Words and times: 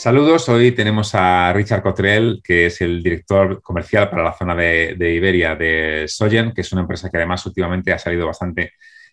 Saludos, 0.00 0.48
hoy 0.48 0.72
tenemos 0.72 1.14
a 1.14 1.52
Richard 1.52 1.82
Cotrell, 1.82 2.40
que 2.42 2.64
es 2.64 2.80
el 2.80 3.02
director 3.02 3.60
comercial 3.60 4.08
para 4.08 4.22
la 4.22 4.32
zona 4.32 4.54
de, 4.54 4.96
Iberia 4.98 5.54
de 5.54 6.06
Soyen, 6.08 6.52
que 6.54 6.62
es 6.62 6.72
una 6.72 6.80
empresa 6.80 7.10
que 7.10 7.18
además 7.18 7.44
últimamente 7.44 7.92
ha 7.92 7.98
salido 7.98 8.26
bastante 8.26 8.72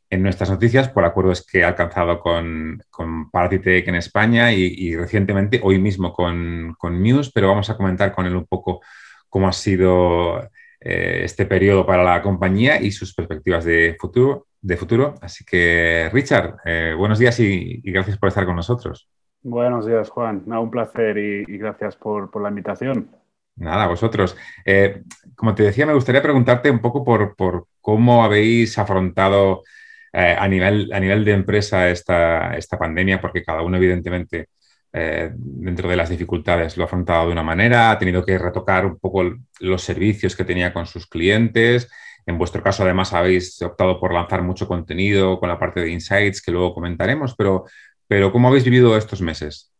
en 0.09 0.23
nuestras 0.23 0.49
noticias 0.49 0.87
por 0.87 1.03
acuerdos 1.03 1.45
que 1.45 1.65
ha 1.65 1.67
alcanzado 1.67 2.21
con, 2.21 2.81
con 2.89 3.29
Partitech 3.29 3.85
en 3.89 3.95
España 3.95 4.53
y, 4.53 4.95
recientemente, 4.95 5.59
hoy 5.61 5.77
mismo 5.77 6.13
con, 6.13 6.73
con, 6.77 7.03
News, 7.03 7.33
pero 7.33 7.49
vamos 7.49 7.69
a 7.69 7.75
comentar 7.75 8.13
con 8.13 8.25
él 8.25 8.37
un 8.37 8.45
poco 8.45 8.79
cómo 9.27 9.49
ha 9.49 9.53
sido 9.53 10.41
eh, 10.79 11.19
este 11.25 11.45
periodo 11.45 11.85
para 11.85 12.01
la 12.01 12.21
compañía 12.21 12.81
y 12.81 12.91
sus 12.91 13.13
perspectivas 13.13 13.65
de 13.65 13.97
futuro. 13.99 14.47
De 14.61 14.77
futuro. 14.77 15.15
Así 15.21 15.43
que, 15.43 16.09
Richard, 16.13 16.59
eh, 16.63 16.93
buenos 16.97 17.19
días 17.19 17.37
y 17.41 17.81
gracias 17.83 18.17
por 18.17 18.29
estar 18.29 18.45
con 18.45 18.55
nosotros. 18.55 19.09
Buenos 19.49 19.85
días, 19.85 20.09
Juan. 20.09 20.43
un 20.45 20.69
placer 20.69 21.17
y, 21.17 21.57
gracias 21.57 21.95
por, 21.95 22.29
la 22.41 22.49
invitación. 22.49 23.09
Nada, 23.55 23.87
vosotros. 23.87 24.35
Eh, 24.65 25.03
como 25.35 25.55
te 25.55 25.63
decía, 25.63 25.85
me 25.85 25.93
gustaría 25.93 26.21
preguntarte 26.21 26.69
un 26.69 26.79
poco 26.79 27.05
por, 27.05 27.65
cómo 27.79 28.25
habéis 28.25 28.77
afrontado 28.77 29.63
eh, 30.11 30.35
a, 30.37 30.45
nivel, 30.49 30.91
a 30.91 30.99
nivel 30.99 31.23
de 31.23 31.31
empresa 31.31 31.87
esta, 31.87 32.57
esta 32.57 32.77
pandemia, 32.77 33.21
porque 33.21 33.41
cada 33.41 33.61
uno, 33.61 33.77
evidentemente, 33.77 34.49
eh, 34.91 35.31
dentro 35.33 35.87
de 35.87 35.95
las 35.95 36.09
dificultades 36.09 36.75
lo 36.75 36.83
ha 36.83 36.87
afrontado 36.87 37.27
de 37.27 37.31
una 37.31 37.43
manera, 37.43 37.91
ha 37.91 37.97
tenido 37.97 38.25
que 38.25 38.37
retocar 38.37 38.85
un 38.85 38.99
poco 38.99 39.33
los 39.61 39.81
servicios 39.81 40.35
que 40.35 40.43
tenía 40.43 40.73
con 40.73 40.85
sus 40.85 41.07
clientes. 41.07 41.89
En 42.25 42.37
vuestro 42.37 42.61
caso, 42.61 42.83
además, 42.83 43.13
habéis 43.13 43.61
optado 43.61 43.97
por 44.01 44.13
lanzar 44.13 44.41
mucho 44.41 44.67
contenido 44.67 45.39
con 45.39 45.47
la 45.47 45.57
parte 45.57 45.79
de 45.79 45.91
insights 45.91 46.41
que 46.41 46.51
luego 46.51 46.73
comentaremos, 46.73 47.33
pero 47.37 47.63
pero 48.07 48.31
¿cómo 48.31 48.47
habéis 48.47 48.63
vivido 48.63 48.95
estos 48.95 49.21
meses? 49.21 49.73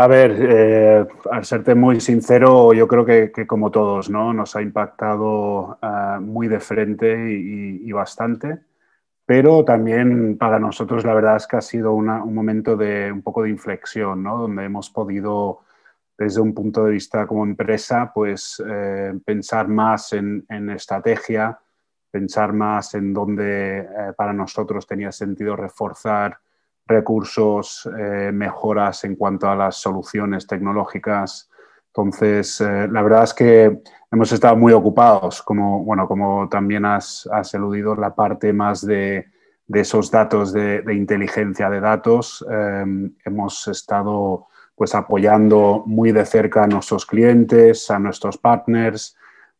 A 0.00 0.06
ver, 0.06 0.36
eh, 0.38 1.06
al 1.32 1.44
serte 1.44 1.74
muy 1.74 2.00
sincero, 2.00 2.72
yo 2.72 2.86
creo 2.86 3.04
que, 3.04 3.32
como 3.48 3.72
todos, 3.72 4.08
¿no? 4.08 4.32
Nos 4.32 4.54
ha 4.54 4.62
impactado 4.62 5.76
eh, 5.82 6.20
muy 6.20 6.46
de 6.46 6.60
frente 6.60 7.32
y, 7.32 7.90
bastante, 7.90 8.60
pero 9.26 9.64
también 9.64 10.38
para 10.38 10.60
nosotros 10.60 11.04
la 11.04 11.14
verdad 11.14 11.34
es 11.34 11.48
que 11.48 11.56
ha 11.56 11.60
sido 11.60 11.94
un 11.94 12.32
momento 12.32 12.76
de 12.76 13.10
un 13.10 13.22
poco 13.22 13.42
de 13.42 13.50
inflexión, 13.50 14.22
¿no? 14.22 14.38
Donde 14.38 14.66
hemos 14.66 14.88
podido, 14.88 15.62
desde 16.16 16.40
un 16.42 16.54
punto 16.54 16.84
de 16.84 16.92
vista 16.92 17.26
como 17.26 17.44
empresa, 17.44 18.12
pues 18.14 18.62
eh, 18.64 19.18
pensar 19.24 19.66
más 19.66 20.12
en, 20.12 20.46
en, 20.48 20.70
estrategia, 20.70 21.58
pensar 22.08 22.52
más 22.52 22.94
en 22.94 23.12
dónde 23.12 23.84
para 24.16 24.32
nosotros 24.32 24.86
tenía 24.86 25.10
sentido 25.10 25.56
reforzar 25.56 26.38
recursos, 26.88 27.88
eh, 27.98 28.30
mejoras 28.32 29.04
en 29.04 29.14
cuanto 29.14 29.48
a 29.48 29.54
las 29.54 29.76
soluciones 29.76 30.46
tecnológicas. 30.46 31.50
Entonces, 31.88 32.60
eh, 32.60 32.88
la 32.90 33.02
verdad 33.02 33.24
es 33.24 33.34
que 33.34 33.82
hemos 34.10 34.32
estado 34.32 34.56
muy 34.56 34.72
ocupados, 34.72 35.42
como, 35.42 35.84
bueno, 35.84 36.08
como 36.08 36.48
también 36.48 36.84
has, 36.84 37.28
has 37.30 37.52
eludido 37.54 37.94
la 37.94 38.14
parte 38.14 38.52
más 38.52 38.84
de, 38.84 39.26
esos 39.72 40.10
datos 40.10 40.52
de, 40.52 40.82
inteligencia 40.94 41.68
de 41.68 41.80
datos. 41.80 42.44
Em, 42.50 43.14
hemos 43.24 43.68
estado 43.68 44.46
pues 44.74 44.94
apoyando 44.94 45.82
muy 45.86 46.12
de 46.12 46.24
cerca 46.24 46.62
a 46.62 46.66
nuestros 46.68 47.04
clientes, 47.04 47.90
a 47.90 47.98
nuestros 47.98 48.38
partners, 48.38 49.16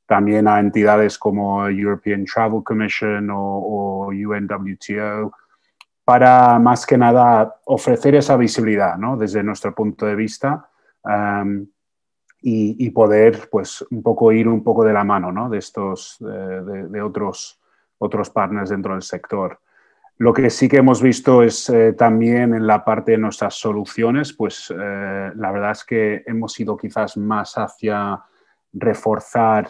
también 0.06 0.48
a 0.48 0.60
entidades 0.60 1.18
como 1.18 1.68
European 1.68 2.24
Travel 2.24 2.62
Commission 2.62 3.28
o, 3.30 3.36
o 3.36 4.06
UNWTO, 4.06 5.32
para 6.08 6.58
más 6.58 6.86
que 6.86 6.96
nada 6.96 7.56
ofrecer 7.66 8.14
esa 8.14 8.34
visibilidad 8.38 8.96
¿no? 8.96 9.18
desde 9.18 9.42
nuestro 9.42 9.74
punto 9.74 10.06
de 10.06 10.14
vista 10.14 10.70
y, 12.40 12.90
poder 12.92 13.50
pues 13.50 13.84
un 13.90 14.02
poco 14.02 14.32
ir 14.32 14.48
un 14.48 14.64
poco 14.64 14.84
de 14.84 14.94
la 14.94 15.04
mano 15.04 15.30
¿no? 15.30 15.50
de 15.50 15.58
estos 15.58 16.16
de, 16.20 17.02
otros 17.02 17.60
otros 17.98 18.30
partners 18.30 18.70
dentro 18.70 18.94
del 18.94 19.02
sector. 19.02 19.60
Lo 20.16 20.32
que 20.32 20.48
sí 20.48 20.66
que 20.66 20.78
hemos 20.78 21.02
visto 21.02 21.42
es 21.42 21.68
eh, 21.68 21.92
también 21.92 22.54
en 22.54 22.66
la 22.66 22.86
parte 22.86 23.12
de 23.12 23.18
nuestras 23.18 23.56
soluciones, 23.56 24.32
pues 24.32 24.72
eh, 24.74 25.32
la 25.34 25.52
verdad 25.52 25.72
es 25.72 25.84
que 25.84 26.22
hemos 26.26 26.58
ido 26.58 26.74
quizás 26.74 27.18
más 27.18 27.58
hacia 27.58 28.18
reforzar 28.72 29.68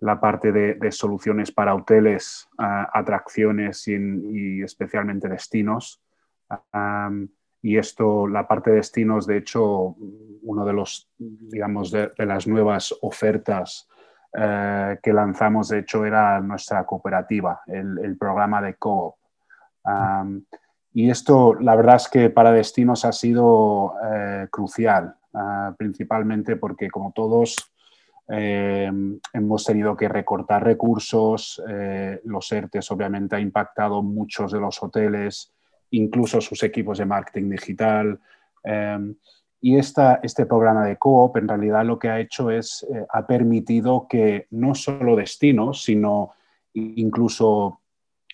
la 0.00 0.18
parte 0.18 0.50
de, 0.50 0.92
soluciones 0.92 1.52
para 1.52 1.74
hoteles, 1.74 2.48
atracciones 2.58 3.86
y, 3.86 4.62
especialmente 4.62 5.28
destinos. 5.28 6.02
y 7.62 7.76
esto, 7.76 8.26
la 8.26 8.48
parte 8.48 8.70
de 8.70 8.76
destinos, 8.76 9.26
de 9.26 9.36
hecho, 9.36 9.94
uno 10.42 10.64
de 10.64 10.72
los, 10.72 11.10
digamos, 11.18 11.90
de, 11.90 12.10
las 12.16 12.46
nuevas 12.46 12.94
ofertas 13.02 13.86
eh, 14.32 14.98
que 15.02 15.12
lanzamos, 15.12 15.68
de 15.68 15.80
hecho, 15.80 16.06
era 16.06 16.40
nuestra 16.40 16.84
cooperativa, 16.86 17.60
el, 17.66 18.16
programa 18.18 18.62
de 18.62 18.74
Coop. 18.74 19.16
y 20.94 21.10
esto, 21.10 21.54
la 21.60 21.76
verdad 21.76 21.96
es 21.96 22.08
que 22.08 22.30
para 22.30 22.52
destinos 22.52 23.04
ha 23.04 23.12
sido 23.12 23.94
eh, 24.10 24.48
crucial, 24.50 25.14
ah, 25.34 25.74
principalmente 25.76 26.56
porque, 26.56 26.88
como 26.90 27.12
todos, 27.12 27.56
eh, 28.32 28.90
hemos 29.32 29.64
tenido 29.64 29.96
que 29.96 30.08
recortar 30.08 30.62
recursos, 30.62 31.60
eh, 31.68 32.20
los 32.24 32.50
ERTES 32.52 32.90
obviamente 32.92 33.34
ha 33.34 33.40
impactado 33.40 34.02
muchos 34.02 34.52
de 34.52 34.60
los 34.60 34.80
hoteles, 34.82 35.52
incluso 35.90 36.40
sus 36.40 36.62
equipos 36.62 36.98
de 36.98 37.06
marketing 37.06 37.50
digital. 37.50 38.20
Eh, 38.62 39.14
y 39.62 39.76
esta, 39.76 40.20
este 40.22 40.46
programa 40.46 40.86
de 40.86 40.96
Coop 40.96 41.36
en 41.36 41.48
realidad 41.48 41.84
lo 41.84 41.98
que 41.98 42.08
ha 42.08 42.20
hecho 42.20 42.50
es, 42.50 42.86
ha 43.10 43.26
permitido 43.26 44.06
que 44.08 44.46
no 44.50 44.74
solo 44.74 45.16
destinos, 45.16 45.82
sino 45.82 46.30
incluso 46.72 47.80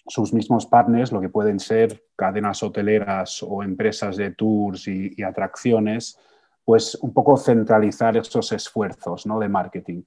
sus 0.06 0.32
mismos 0.32 0.66
partners, 0.66 1.10
lo 1.10 1.20
que 1.20 1.28
pueden 1.28 1.58
ser 1.58 2.04
cadenas 2.14 2.62
hoteleras 2.62 3.42
o 3.42 3.64
empresas 3.64 4.16
de 4.16 4.30
tours 4.30 4.86
y 4.86 5.20
atracciones, 5.24 6.16
pues 6.66 6.96
un 6.96 7.12
poco 7.12 7.36
centralizar 7.36 8.16
esos 8.16 8.50
esfuerzos 8.50 9.24
¿no? 9.24 9.38
de 9.38 9.48
marketing, 9.48 10.02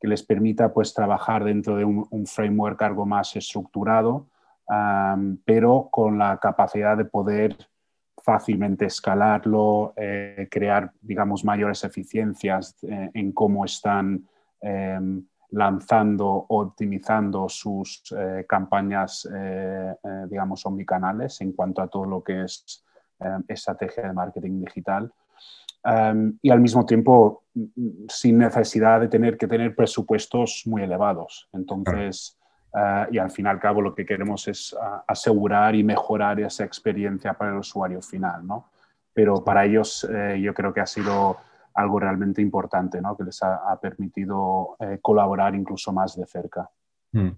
que 0.00 0.08
les 0.08 0.24
permita 0.24 0.72
pues 0.74 0.92
trabajar 0.92 1.44
dentro 1.44 1.76
de 1.76 1.84
un, 1.84 2.26
framework 2.26 2.82
algo 2.82 3.06
más 3.06 3.36
estructurado, 3.36 4.26
pero 5.44 5.88
con 5.92 6.18
la 6.18 6.38
capacidad 6.38 6.96
de 6.96 7.04
poder 7.04 7.56
fácilmente 8.20 8.86
escalarlo, 8.86 9.94
eh, 9.96 10.48
crear, 10.50 10.92
digamos, 11.00 11.44
mayores 11.44 11.84
eficiencias 11.84 12.76
eh, 12.82 13.10
en 13.14 13.30
cómo 13.30 13.64
están 13.64 14.26
em, 14.60 15.24
lanzando 15.50 16.46
optimizando 16.48 17.48
sus 17.48 18.02
eh, 18.16 18.44
campañas, 18.48 19.28
digamos, 20.28 20.66
omnicanales 20.66 21.40
en 21.42 21.52
cuanto 21.52 21.80
a 21.80 21.88
todo 21.88 22.06
lo 22.06 22.24
que 22.24 22.42
es 22.42 22.82
estrategia 23.48 24.04
de 24.04 24.12
marketing 24.12 24.60
digital. 24.64 25.12
Em, 25.84 26.38
y 26.40 26.50
al 26.50 26.60
mismo 26.60 26.86
tiempo 26.86 27.42
sin 28.08 28.38
necesidad 28.38 29.00
de 29.00 29.08
tener 29.08 29.36
que 29.36 29.48
tener 29.48 29.74
presupuestos 29.74 30.62
muy 30.66 30.82
elevados. 30.82 31.48
Entonces, 31.52 32.38
eh, 32.74 33.06
y 33.12 33.18
al 33.18 33.30
fin 33.30 33.46
y 33.46 33.48
al 33.48 33.58
cabo 33.58 33.80
lo 33.82 33.94
que 33.94 34.06
queremos 34.06 34.46
es 34.48 34.76
asegurar 35.06 35.74
y 35.74 35.82
mejorar 35.82 36.40
esa 36.40 36.64
experiencia 36.64 37.34
para 37.34 37.50
el 37.50 37.58
usuario 37.58 38.00
final, 38.00 38.46
¿no? 38.46 38.70
Pero 39.12 39.44
para 39.44 39.64
ellos 39.64 40.08
eh, 40.10 40.40
yo 40.40 40.54
creo 40.54 40.72
que 40.72 40.80
ha 40.80 40.86
sido 40.86 41.36
algo 41.74 42.00
realmente 42.00 42.40
importante, 42.40 43.00
¿no? 43.00 43.16
Que 43.16 43.24
les 43.24 43.42
ha, 43.42 43.78
permitido 43.80 44.76
eh, 44.78 44.98
colaborar 45.02 45.54
incluso 45.54 45.92
más 45.92 46.16
de 46.16 46.26
cerca. 46.26 46.70
Hmm. 47.12 47.30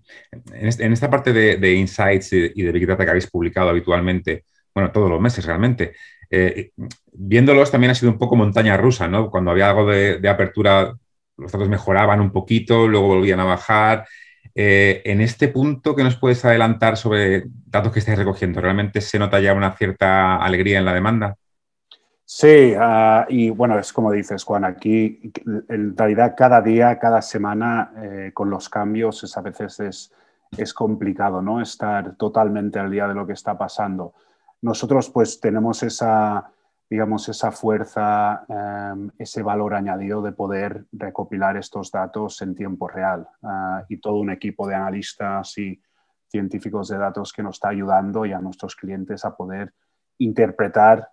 En, 0.53 0.93
esta 0.93 1.11
parte 1.11 1.33
de, 1.33 1.57
de, 1.57 1.75
Insights 1.75 2.33
y 2.33 2.63
de 2.63 2.73
Big 2.73 2.87
Data 2.87 3.05
que 3.05 3.11
habéis 3.11 3.29
publicado 3.29 3.71
habitualmente, 3.71 4.45
bueno, 4.75 4.91
todos 4.91 5.09
los 5.09 5.21
meses 5.21 5.45
realmente. 5.47 5.95
Eh, 6.31 6.73
viéndolos 7.13 7.71
también 7.71 7.93
ha 7.93 7.95
sido 7.95 8.11
un 8.11 8.19
poco 8.19 8.37
montaña 8.37 8.77
rusa, 8.77 9.07
¿no? 9.07 9.31
Cuando 9.31 9.53
había 9.53 9.71
algo 9.71 9.87
de, 9.87 10.29
apertura, 10.29 10.93
los 11.37 11.53
datos 11.53 11.69
mejoraban 11.69 12.21
un 12.21 12.33
poquito, 12.33 12.89
luego 12.89 13.09
volvían 13.09 13.41
a 13.41 13.45
bajar. 13.45 14.07
Eh, 14.55 15.03
en 15.05 15.21
este 15.21 15.49
punto, 15.49 15.95
¿qué 15.95 16.03
nos 16.03 16.17
puedes 16.17 16.45
adelantar 16.45 16.97
sobre 16.97 17.45
datos 17.67 17.93
que 17.93 18.01
estáis 18.01 18.19
recogiendo? 18.19 18.61
¿Realmente 18.61 19.01
se 19.01 19.19
nota 19.19 19.41
ya 19.41 19.55
una 19.55 19.77
cierta 19.77 20.37
alegría 20.37 20.79
en 20.79 20.85
la 20.85 20.95
demanda? 20.95 21.37
Sí, 22.27 22.75
ah, 22.79 23.27
y 23.29 23.51
bueno, 23.51 23.79
es 23.79 23.93
como 23.93 24.11
dices, 24.11 24.43
Juan, 24.45 24.65
aquí 24.65 25.33
en 25.69 25.97
realidad 25.97 26.35
cada 26.37 26.63
día, 26.63 26.99
cada 26.99 27.21
semana, 27.21 27.93
eh, 28.03 28.31
con 28.33 28.49
los 28.49 28.69
cambios, 28.69 29.37
a 29.37 29.41
veces 29.43 29.79
es, 29.81 30.13
es 30.57 30.73
complicado, 30.73 31.43
¿no? 31.43 31.61
Estar 31.61 32.17
totalmente 32.17 32.79
al 32.79 32.91
día 32.91 33.07
de 33.07 33.15
lo 33.15 33.27
que 33.27 33.35
está 33.35 33.59
pasando 33.59 34.15
nosotros 34.65 35.11
pues 35.11 35.41
tenemos 35.41 35.83
esa, 35.83 36.51
digamos, 36.89 37.29
esa 37.29 37.53
fuerza, 37.53 38.47
em, 38.49 39.11
ese 39.19 39.43
valor 39.43 39.75
añadido 39.75 40.23
de 40.23 40.33
poder 40.33 40.87
recopilar 40.91 41.59
estos 41.59 41.91
datos 41.91 42.41
en 42.41 42.55
tiempo 42.55 42.89
real 42.89 43.29
ah, 43.43 43.85
y 43.91 43.99
todo 43.99 44.17
un 44.17 44.31
equipo 44.31 44.67
de 44.67 44.75
analistas 44.75 45.59
y 45.59 45.79
científicos 46.29 46.89
de 46.89 46.97
datos 46.97 47.35
que 47.35 47.43
nos 47.43 47.57
está 47.57 47.69
ayudando 47.69 48.25
y 48.25 48.33
a 48.33 48.41
nuestros 48.41 48.75
clientes 48.75 49.27
a 49.27 49.37
poder 49.37 49.75
interpretar 50.17 51.11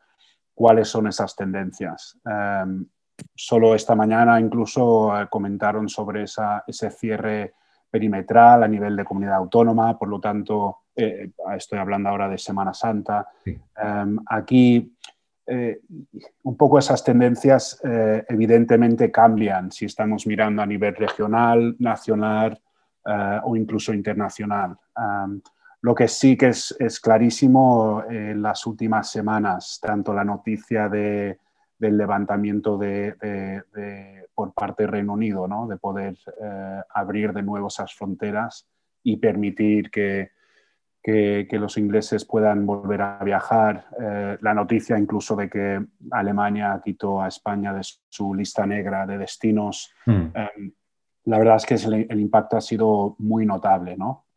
cuáles 0.54 0.88
son 0.88 1.07
esas 1.07 1.36
tendencias. 1.36 2.18
Em, 2.24 2.86
solo 3.36 3.75
esta 3.75 3.95
mañana 3.95 4.39
incluso 4.39 5.12
eh, 5.19 5.27
comentaron 5.30 5.89
sobre 5.89 6.24
ese 6.24 6.89
cierre 6.92 7.54
perimetral 7.91 8.63
a 8.63 8.67
nivel 8.67 8.95
de 8.95 9.03
comunidad 9.03 9.35
autónoma, 9.35 9.99
por 9.99 10.07
lo 10.07 10.19
tanto, 10.19 10.77
eh, 10.95 11.31
estoy 11.55 11.77
hablando 11.77 12.09
ahora 12.09 12.29
de 12.29 12.38
Semana 12.38 12.73
Santa. 12.73 13.27
Em, 13.45 14.17
aquí 14.27 14.95
eh, 15.45 15.81
un 16.43 16.55
poco 16.55 16.79
esas 16.79 17.03
tendencias 17.03 17.81
evidentemente 17.83 19.11
cambian 19.11 19.71
si 19.71 19.85
estamos 19.85 20.25
mirando 20.25 20.61
a 20.61 20.65
nivel 20.65 20.95
regional, 20.95 21.75
nacional 21.79 22.61
o 23.43 23.55
incluso 23.55 23.94
internacional. 23.94 24.77
Em, 24.95 25.41
lo 25.81 25.95
que 25.95 26.07
sí 26.07 26.37
que 26.37 26.49
es, 26.49 26.99
clarísimo 27.01 28.03
en 28.07 28.41
las 28.41 28.65
últimas 28.67 29.09
semanas, 29.09 29.79
tanto 29.81 30.13
la 30.13 30.23
noticia 30.23 30.87
del 31.81 31.98
levantamiento 31.98 32.78
de, 32.78 33.63
por 34.36 34.54
parte 34.54 34.83
del 34.83 34.92
Reino 34.92 35.13
Unido, 35.13 35.48
¿no? 35.48 35.68
de 35.68 35.78
poder 35.78 36.16
eh, 36.39 36.81
abrir 36.94 37.33
de 37.33 37.42
nuevo 37.42 37.68
esas 37.68 37.95
fronteras 37.95 38.69
y 39.04 39.18
permitir 39.18 39.89
que, 39.89 40.30
que, 41.01 41.48
los 41.54 41.80
ingleses 41.80 42.24
puedan 42.24 42.68
volver 42.68 43.01
a 43.01 43.24
viajar. 43.24 43.88
Eh, 44.00 44.38
la 44.42 44.54
noticia 44.54 44.95
incluso 44.95 45.36
de 45.36 45.50
que 45.50 45.83
Alemania 46.12 46.80
quitó 46.86 47.19
a 47.19 47.28
España 47.28 47.74
de 47.74 47.81
su 47.81 48.36
lista 48.36 48.68
negra 48.68 49.07
de 49.07 49.18
destinos. 49.18 49.92
Hmm. 50.06 50.28
Eh, 50.36 50.74
la 51.25 51.39
verdad 51.39 51.56
es 51.56 51.66
que 51.66 51.75
el, 52.07 52.19
impacto 52.19 52.57
ha 52.57 52.62
sido 52.62 53.16
muy 53.18 53.48
notable. 53.48 53.98
¿no? 53.98 54.28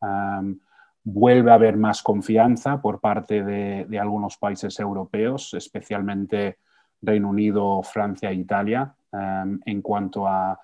vuelve 1.05 1.50
a 1.50 1.55
haber 1.55 1.76
más 1.76 2.02
confianza 2.02 2.81
por 2.81 2.99
parte 2.99 3.44
de, 3.44 3.99
algunos 3.99 4.38
países 4.38 4.81
europeos, 4.81 5.52
especialmente 5.52 6.58
Reino 7.04 7.28
Unido, 7.28 7.82
Francia 7.82 8.30
e 8.30 8.34
Italia, 8.34 8.94
em, 9.12 9.60
en 9.64 9.82
cuanto 9.82 10.26
a, 10.26 10.58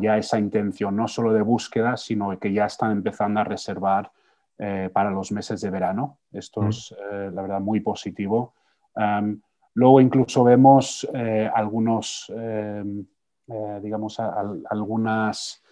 ya 0.00 0.18
esa 0.18 0.38
intención 0.38 0.94
no 0.94 1.08
solo 1.08 1.32
de 1.32 1.40
búsqueda, 1.40 1.96
sino 1.96 2.38
que 2.38 2.52
ya 2.52 2.66
están 2.66 2.92
empezando 2.92 3.40
a 3.40 3.44
reservar 3.44 4.10
eh, 4.58 4.90
para 4.92 5.10
los 5.10 5.32
meses 5.32 5.62
de 5.62 5.70
verano. 5.70 6.18
Esto 6.30 6.62
mm. 6.62 6.68
es, 6.68 6.94
eh, 7.10 7.30
la 7.32 7.42
verdad, 7.42 7.60
muy 7.60 7.80
positivo. 7.80 8.52
Em, 8.94 9.40
luego 9.74 10.00
incluso 10.00 10.44
vemos 10.44 11.08
eh, 11.14 11.50
algunos, 11.54 12.30
em, 12.36 13.06
digamos, 13.80 14.20
algunas 14.20 15.62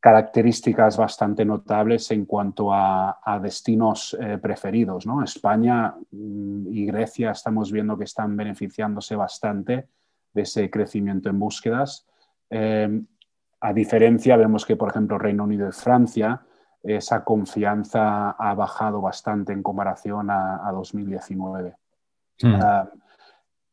características 0.00 0.96
bastante 0.96 1.44
notables 1.44 2.10
en 2.10 2.26
cuanto 2.26 2.72
a, 2.72 3.40
destinos 3.42 4.16
eh, 4.20 4.38
preferidos. 4.38 5.06
¿no? 5.06 5.22
España 5.22 5.94
mm, 6.10 6.72
y 6.72 6.86
Grecia 6.86 7.30
estamos 7.30 7.72
viendo 7.72 7.96
que 7.96 8.04
están 8.04 8.36
beneficiándose 8.36 9.16
bastante 9.16 9.88
de 10.32 10.42
ese 10.42 10.70
crecimiento 10.70 11.28
en 11.28 11.38
búsquedas. 11.38 12.06
Eh, 12.50 13.02
a 13.60 13.72
diferencia, 13.72 14.36
vemos 14.36 14.64
que, 14.64 14.76
por 14.76 14.90
ejemplo, 14.90 15.18
Reino 15.18 15.44
Unido 15.44 15.68
y 15.68 15.72
Francia, 15.72 16.42
esa 16.82 17.24
confianza 17.24 18.30
ha 18.30 18.54
bajado 18.54 19.00
bastante 19.00 19.52
en 19.52 19.62
comparación 19.62 20.30
a, 20.30 20.70
2019. 20.72 21.74
Mm. 22.42 22.54
Ah, 22.62 22.88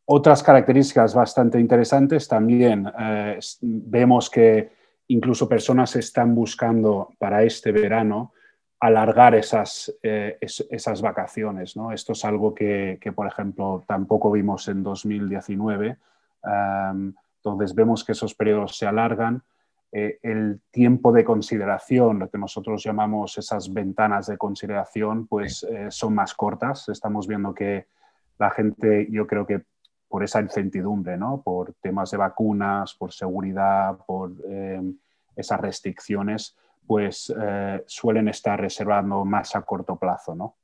otras 0.05 0.43
características 0.43 1.13
bastante 1.13 1.59
interesantes 1.59 2.27
también 2.27 2.91
eh, 2.99 3.39
vemos 3.61 4.29
que 4.29 4.82
incluso 5.07 5.47
personas 5.47 5.95
están 5.95 6.35
buscando 6.35 7.13
para 7.17 7.43
este 7.43 7.71
verano 7.71 8.33
alargar 8.79 9.33
esas, 9.35 9.93
eh, 10.03 10.37
esas 10.41 11.01
vacaciones. 11.01 11.77
¿no? 11.77 11.91
Esto 11.91 12.13
es 12.13 12.25
algo 12.25 12.53
que, 12.53 12.99
por 13.15 13.27
ejemplo, 13.27 13.83
tampoco 13.87 14.31
vimos 14.31 14.67
en 14.67 14.83
2019. 14.83 15.97
entonces 16.43 17.75
vemos 17.75 18.03
que 18.03 18.11
esos 18.11 18.35
periodos 18.35 18.77
se 18.77 18.85
alargan. 18.85 19.41
Eh, 19.95 20.17
el 20.23 20.59
tiempo 20.71 21.11
de 21.11 21.23
consideración, 21.23 22.17
lo 22.17 22.27
que 22.27 22.39
nosotros 22.39 22.83
llamamos 22.83 23.37
esas 23.37 23.71
ventanas 23.71 24.25
de 24.25 24.39
consideración, 24.39 25.27
pues 25.27 25.63
eh, 25.63 25.91
son 25.91 26.15
más 26.15 26.33
cortas. 26.33 26.89
Estamos 26.89 27.27
viendo 27.27 27.53
que 27.53 27.85
la 28.39 28.49
gente, 28.49 29.07
yo 29.11 29.27
creo 29.27 29.45
que 29.45 29.61
por 30.13 30.23
esa 30.23 30.39
incertidumbre, 30.41 31.17
¿no? 31.17 31.41
por 31.41 31.73
temas 31.81 32.11
de 32.11 32.17
vacunas, 32.17 32.93
por 32.93 33.11
seguridad, 33.11 33.97
por 34.05 34.31
eh, 34.47 34.79
esas 35.35 35.59
restricciones, 35.59 36.55
pues 36.85 37.33
eh, 37.35 37.83
suelen 37.87 38.27
estar 38.27 38.61
reservando 38.61 39.25
más 39.25 39.55
a 39.55 39.63
corto 39.63 39.95
plazo. 39.95 40.35
¿no? 40.35 40.57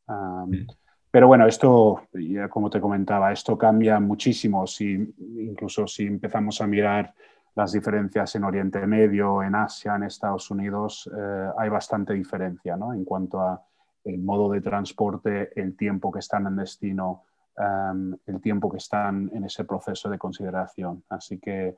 pero 1.10 1.26
bueno, 1.26 1.48
esto, 1.48 2.04
como 2.52 2.70
te 2.70 2.80
comentaba, 2.80 3.32
esto 3.32 3.58
cambia 3.58 4.00
muchísimo, 4.00 4.68
si, 4.68 5.16
incluso 5.40 5.88
si 5.88 6.06
empezamos 6.06 6.62
a 6.62 6.68
mirar 6.68 7.12
las 7.56 7.72
diferencias 7.72 8.36
en 8.36 8.44
Oriente 8.44 8.86
Medio, 8.86 9.42
en 9.42 9.56
Asia, 9.56 9.96
en 9.96 10.04
Estados 10.04 10.52
Unidos, 10.52 11.10
eh, 11.12 11.50
hay 11.58 11.70
bastante 11.70 12.14
diferencia 12.14 12.78
¿no? 12.78 12.94
en 12.94 13.04
cuanto 13.04 13.42
a 13.42 13.60
el 14.04 14.20
modo 14.20 14.52
de 14.52 14.62
transporte, 14.62 15.60
el 15.60 15.76
tiempo 15.76 16.12
que 16.12 16.20
están 16.20 16.46
en 16.46 16.56
destino, 16.56 17.24
el 17.60 18.42
tiempo 18.42 18.72
que 18.72 18.78
están 18.78 19.30
en 19.34 19.44
ese 19.44 19.66
proceso 19.66 20.10
de 20.10 20.18
consideración. 20.18 21.04
Así 21.10 21.40
que 21.40 21.76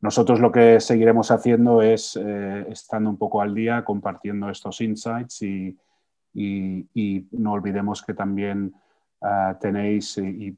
nosotros 0.00 0.38
lo 0.38 0.52
que 0.52 0.80
seguiremos 0.80 1.30
haciendo 1.30 1.80
es 1.80 2.16
eh, 2.16 2.66
estando 2.68 3.08
un 3.08 3.16
poco 3.16 3.40
al 3.40 3.54
día, 3.54 3.84
compartiendo 3.84 4.50
estos 4.50 4.80
insights 4.80 5.42
y, 5.42 5.78
no 7.30 7.52
olvidemos 7.52 8.02
que 8.02 8.12
también 8.12 8.74
ah, 9.22 9.56
tenéis 9.58 10.18
y, 10.18 10.52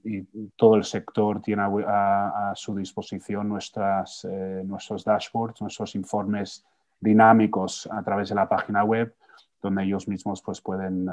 todo 0.56 0.74
el 0.74 0.84
sector 0.84 1.40
tiene 1.42 1.62
a, 1.86 2.52
su 2.56 2.74
disposición 2.74 3.48
nuestras, 3.48 4.24
eh, 4.24 4.62
nuestros 4.64 5.04
dashboards, 5.04 5.60
nuestros 5.60 5.94
informes 5.94 6.64
dinámicos 6.98 7.88
a 7.92 8.02
través 8.02 8.30
de 8.30 8.34
la 8.34 8.48
página 8.48 8.82
web, 8.82 9.14
donde 9.62 9.84
ellos 9.84 10.08
mismos 10.08 10.42
pues, 10.42 10.60
pueden 10.60 11.08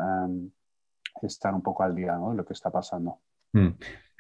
estar 1.22 1.54
un 1.54 1.62
poco 1.62 1.84
al 1.84 1.94
día 1.94 2.18
de 2.18 2.36
lo 2.36 2.46
que 2.46 2.54
está 2.54 2.72
pasando. 2.72 3.20
Mm. 3.54 3.70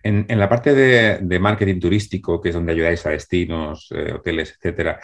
En, 0.03 0.39
la 0.39 0.49
parte 0.49 0.73
de, 0.73 1.39
marketing 1.39 1.79
turístico, 1.79 2.41
que 2.41 2.49
es 2.49 2.55
donde 2.55 2.73
ayudáis 2.73 3.05
a 3.05 3.11
destinos, 3.11 3.87
eh, 3.91 4.11
hoteles, 4.13 4.51
etcétera, 4.51 4.99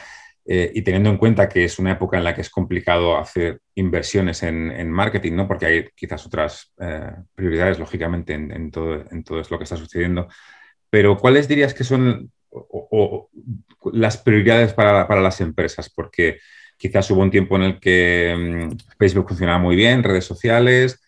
eh, 0.45 0.71
y 0.73 0.81
teniendo 0.81 1.09
en 1.09 1.17
cuenta 1.17 1.47
que 1.47 1.63
es 1.63 1.79
una 1.79 1.93
época 1.93 2.17
en 2.17 2.25
la 2.25 2.35
que 2.35 2.41
es 2.41 2.49
complicado 2.49 3.17
hacer 3.17 3.61
inversiones 3.75 4.43
en, 4.43 4.91
marketing, 4.91 5.33
¿no? 5.33 5.47
porque 5.47 5.65
hay 5.65 5.85
quizás 5.95 6.25
otras 6.25 6.73
eh, 6.79 7.11
prioridades, 7.33 7.79
lógicamente, 7.79 8.33
en, 8.33 8.71
todo, 8.71 9.05
lo 9.49 9.57
que 9.57 9.63
está 9.63 9.77
sucediendo, 9.77 10.27
pero 10.89 11.15
¿cuáles 11.17 11.47
dirías 11.47 11.73
que 11.73 11.83
son 11.85 12.31
las 13.93 14.17
prioridades 14.17 14.73
para, 14.73 15.07
para, 15.07 15.21
las 15.21 15.39
empresas? 15.39 15.89
Porque 15.89 16.39
quizás 16.77 17.09
hubo 17.11 17.21
un 17.21 17.31
tiempo 17.31 17.55
en 17.55 17.63
el 17.63 17.79
que 17.79 18.67
mm, 18.69 18.97
Facebook 18.97 19.29
funcionaba 19.29 19.59
muy 19.59 19.75
bien, 19.75 20.03
redes 20.03 20.25
sociales, 20.25 20.99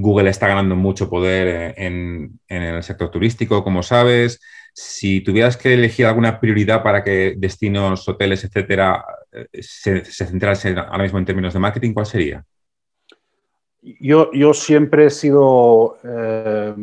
Google 0.00 0.30
está 0.30 0.48
ganando 0.48 0.76
mucho 0.76 1.08
poder 1.08 1.46
eh, 1.48 1.74
en, 1.76 2.40
el 2.48 2.82
sector 2.82 3.10
turístico, 3.10 3.62
como 3.62 3.82
sabes. 3.82 4.40
Si 4.72 5.20
tuvieras 5.22 5.56
que 5.56 5.74
elegir 5.74 6.06
alguna 6.06 6.38
prioridad 6.40 6.82
para 6.82 7.02
que 7.02 7.34
destinos, 7.36 8.08
hoteles, 8.08 8.44
etcétera, 8.44 9.04
eh, 9.32 9.46
se, 9.60 10.04
se 10.04 10.26
centrasen 10.26 10.78
ahora 10.78 11.02
mismo 11.02 11.18
en 11.18 11.24
términos 11.24 11.54
de 11.54 11.60
marketing, 11.60 11.94
¿cuál 11.94 12.06
sería? 12.06 12.44
Yo, 14.00 14.30
siempre 14.52 15.06
he 15.06 15.10
sido, 15.10 15.98
eh, 16.02 16.74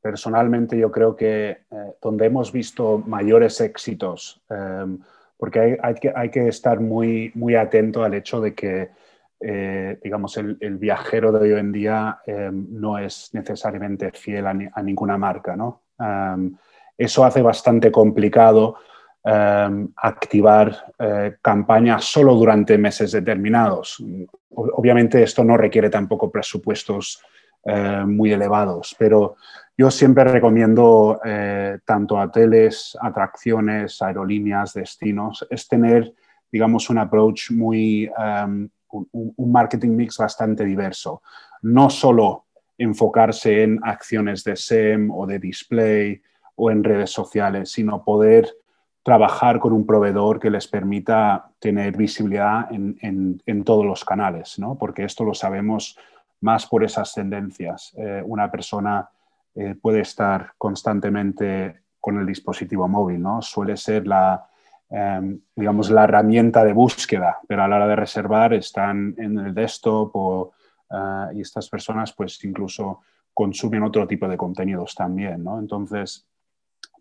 personalmente, 0.00 0.78
yo 0.78 0.90
creo 0.90 1.14
que 1.14 1.58
donde 2.00 2.24
hemos 2.24 2.50
visto 2.50 2.96
mayores 3.06 3.60
éxitos, 3.60 4.40
porque 5.36 5.78
hay, 5.82 5.94
que, 5.96 6.12
hay, 6.16 6.30
que, 6.30 6.48
estar 6.48 6.80
muy, 6.80 7.30
muy 7.34 7.56
atento 7.56 8.02
al 8.02 8.14
hecho 8.14 8.40
de 8.40 8.54
que 8.54 8.88
eh, 9.42 9.98
digamos, 10.02 10.36
el, 10.36 10.76
viajero 10.76 11.32
de 11.32 11.54
hoy 11.54 11.58
en 11.58 11.72
día 11.72 12.20
em, 12.26 12.66
no 12.72 12.98
es 12.98 13.30
necesariamente 13.32 14.12
fiel 14.12 14.46
a, 14.46 14.82
ninguna 14.82 15.16
marca. 15.16 15.56
¿no? 15.56 15.84
Eso 16.98 17.24
hace 17.24 17.40
bastante 17.40 17.90
complicado 17.90 18.76
activar 19.22 20.94
eh, 20.98 21.36
campañas 21.42 22.04
solo 22.04 22.34
durante 22.34 22.78
meses 22.78 23.12
determinados. 23.12 24.02
Obviamente 24.50 25.22
esto 25.22 25.44
no 25.44 25.58
requiere 25.58 25.90
tampoco 25.90 26.30
presupuestos 26.30 27.22
eh, 27.64 28.02
muy 28.06 28.32
elevados, 28.32 28.96
pero 28.98 29.36
yo 29.76 29.90
siempre 29.90 30.24
recomiendo 30.24 31.18
tanto 31.86 32.16
hoteles, 32.16 32.96
atracciones, 33.00 34.02
aerolíneas, 34.02 34.74
destinos, 34.74 35.46
es 35.48 35.66
tener, 35.66 36.12
digamos, 36.52 36.90
un 36.90 36.98
approach 36.98 37.50
muy 37.50 38.10
un, 38.92 39.52
marketing 39.52 39.90
mix 39.90 40.18
bastante 40.18 40.64
diverso. 40.64 41.22
No 41.62 41.90
solo 41.90 42.44
enfocarse 42.78 43.62
en 43.62 43.78
acciones 43.82 44.44
de 44.44 44.56
SEM 44.56 45.10
o 45.10 45.26
de 45.26 45.38
display 45.38 46.20
o 46.56 46.70
en 46.70 46.84
redes 46.84 47.10
sociales, 47.10 47.72
sino 47.72 48.04
poder 48.04 48.48
trabajar 49.02 49.58
con 49.58 49.72
un 49.72 49.86
proveedor 49.86 50.38
que 50.38 50.50
les 50.50 50.66
permita 50.68 51.50
tener 51.58 51.96
visibilidad 51.96 52.68
en, 52.70 53.64
todos 53.64 53.84
los 53.84 54.04
canales, 54.04 54.58
¿no? 54.58 54.76
porque 54.76 55.04
esto 55.04 55.24
lo 55.24 55.34
sabemos 55.34 55.96
más 56.40 56.66
por 56.66 56.84
esas 56.84 57.12
tendencias. 57.14 57.94
Eh, 57.96 58.22
una 58.24 58.50
persona 58.50 59.08
puede 59.82 60.00
estar 60.00 60.52
constantemente 60.56 61.80
con 62.00 62.18
el 62.18 62.26
dispositivo 62.26 62.88
móvil, 62.88 63.20
¿no? 63.20 63.42
Suele 63.42 63.76
ser 63.76 64.06
la, 64.06 64.49
em, 64.90 65.40
digamos, 65.54 65.90
la 65.90 66.04
herramienta 66.04 66.64
de 66.64 66.72
búsqueda, 66.72 67.38
pero 67.46 67.62
a 67.62 67.68
la 67.68 67.76
hora 67.76 67.88
de 67.88 67.96
reservar 67.96 68.54
están 68.54 69.14
en 69.18 69.38
el 69.38 69.54
desktop 69.54 70.52
y 71.32 71.40
estas 71.40 71.68
personas 71.68 72.12
pues 72.12 72.42
incluso 72.44 73.00
consumen 73.32 73.84
otro 73.84 74.06
tipo 74.06 74.26
de 74.28 74.36
contenidos 74.36 74.94
también, 74.94 75.44
¿no? 75.44 75.58
Entonces, 75.58 76.26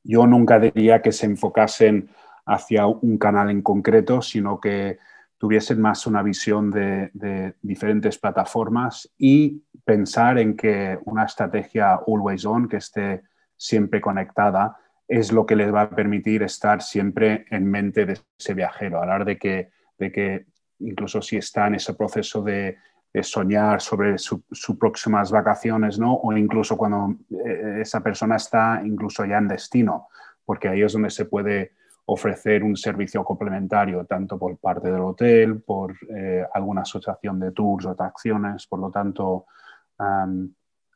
yo 0.04 0.26
nunca 0.28 0.60
diría 0.60 1.02
que 1.02 1.12
se 1.12 1.26
enfocasen 1.26 2.10
hacia 2.46 2.88
un 2.88 3.18
canal 3.18 3.50
en 3.50 3.62
concreto, 3.62 4.22
sino 4.22 4.60
que 4.60 5.00
tuviesen 5.38 5.80
más 5.80 6.06
una 6.06 6.22
visión 6.22 6.70
de, 6.72 7.56
diferentes 7.62 8.18
plataformas 8.18 9.10
y 9.18 9.64
pensar 9.86 10.38
en 10.38 10.56
que 10.56 11.00
una 11.06 11.26
estrategia 11.26 12.00
always 12.08 12.46
on, 12.46 12.68
que 12.68 12.78
esté 12.78 13.24
siempre 13.56 14.02
conectada, 14.02 14.78
es 15.10 15.32
lo 15.32 15.46
que 15.46 15.56
les 15.56 15.74
va 15.74 15.82
a 15.82 15.90
permitir 15.90 16.44
estar 16.44 16.84
siempre 16.84 17.46
en 17.50 17.66
mente 17.66 18.06
de 18.06 18.20
ese 18.38 18.54
viajero, 18.54 19.02
hablar 19.02 19.26
de 19.26 19.40
que, 19.40 19.72
de 19.98 20.12
que 20.12 20.46
incluso 20.78 21.20
si 21.22 21.36
está 21.36 21.66
en 21.66 21.76
ese 21.76 21.96
proceso 21.96 22.42
de, 22.44 22.78
soñar 23.24 23.82
sobre 23.82 24.20
sus 24.20 24.78
próximas 24.80 25.32
vacaciones, 25.32 25.98
¿no? 25.98 26.14
o 26.14 26.32
incluso 26.38 26.78
cuando 26.78 27.16
eh, 27.44 27.80
esa 27.82 28.02
persona 28.02 28.36
está 28.36 28.84
incluso 28.86 29.26
ya 29.26 29.40
en 29.40 29.48
destino, 29.48 30.10
porque 30.46 30.68
ahí 30.68 30.84
es 30.84 30.94
donde 30.94 31.10
se 31.10 31.26
puede 31.26 31.72
ofrecer 32.06 32.64
un 32.64 32.78
servicio 32.78 33.24
complementario, 33.24 34.06
tanto 34.06 34.38
por 34.38 34.58
parte 34.60 34.92
del 34.92 35.02
hotel, 35.02 35.64
por 35.64 35.96
eh, 36.16 36.46
alguna 36.54 36.84
asociación 36.84 37.40
de 37.40 37.52
tours 37.52 37.88
o 37.88 37.90
atracciones. 37.90 38.68
Por 38.68 38.80
lo 38.80 38.92
tanto, 38.92 39.48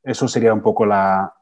eso 0.03 0.27
sería 0.27 0.53
un 0.53 0.62
poco 0.62 0.86
la, 0.86 1.34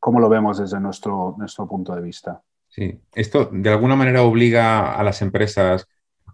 cómo 0.00 0.18
lo 0.18 0.28
vemos 0.28 0.58
desde 0.58 0.80
nuestro, 0.80 1.36
nuestro 1.38 1.68
punto 1.68 1.94
de 1.94 2.00
vista. 2.02 2.42
Sí, 2.68 3.00
esto 3.14 3.50
de 3.52 3.70
alguna 3.70 3.94
manera 3.94 4.22
obliga 4.22 4.94
a 4.94 5.02
las 5.04 5.22
empresas 5.22 5.86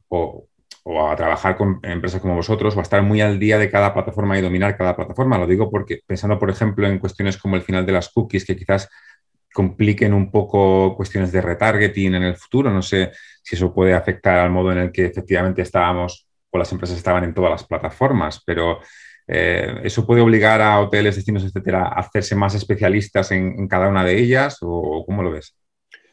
o, 0.08 0.46
o, 0.84 1.08
a 1.08 1.16
trabajar 1.16 1.56
con 1.56 1.80
empresas 1.82 2.20
como 2.20 2.36
vosotros 2.36 2.76
o 2.76 2.78
a 2.78 2.82
estar 2.82 3.02
muy 3.02 3.20
al 3.20 3.38
día 3.38 3.58
de 3.58 3.70
cada 3.70 3.92
plataforma 3.92 4.38
y 4.38 4.42
dominar 4.42 4.76
cada 4.76 4.94
plataforma. 4.94 5.38
Lo 5.38 5.46
digo 5.46 5.70
porque 5.70 6.00
pensando, 6.06 6.38
por 6.38 6.50
ejemplo, 6.50 6.86
en 6.86 6.98
cuestiones 6.98 7.36
como 7.36 7.56
el 7.56 7.62
final 7.62 7.84
de 7.84 7.92
las 7.92 8.10
cookies, 8.10 8.44
que 8.44 8.56
quizás 8.56 8.88
compliquen 9.52 10.12
un 10.12 10.30
poco 10.30 10.94
cuestiones 10.94 11.32
de 11.32 11.40
retargeting 11.40 12.14
en 12.14 12.22
el 12.22 12.36
futuro. 12.36 12.70
No 12.70 12.82
sé 12.82 13.12
si 13.42 13.56
eso 13.56 13.72
puede 13.72 13.94
afectar 13.94 14.38
al 14.38 14.50
modo 14.50 14.70
en 14.72 14.78
el 14.78 14.92
que 14.92 15.06
efectivamente 15.06 15.62
estábamos 15.62 16.28
o 16.50 16.58
las 16.58 16.70
empresas 16.72 16.98
estaban 16.98 17.24
en 17.24 17.32
todas 17.32 17.50
las 17.50 17.64
plataformas, 17.64 18.42
pero 18.44 18.80
eh, 19.28 19.80
¿eso 19.82 20.06
puede 20.06 20.20
obligar 20.20 20.60
a 20.60 20.80
hoteles, 20.80 21.16
destinos, 21.16 21.44
etcétera, 21.44 21.88
a 21.88 22.00
hacerse 22.00 22.36
más 22.36 22.54
especialistas 22.54 23.32
en, 23.32 23.66
cada 23.66 23.88
una 23.88 24.04
de 24.04 24.18
ellas 24.18 24.58
o 24.62 25.04
cómo 25.04 25.22
lo 25.22 25.32
ves? 25.32 25.56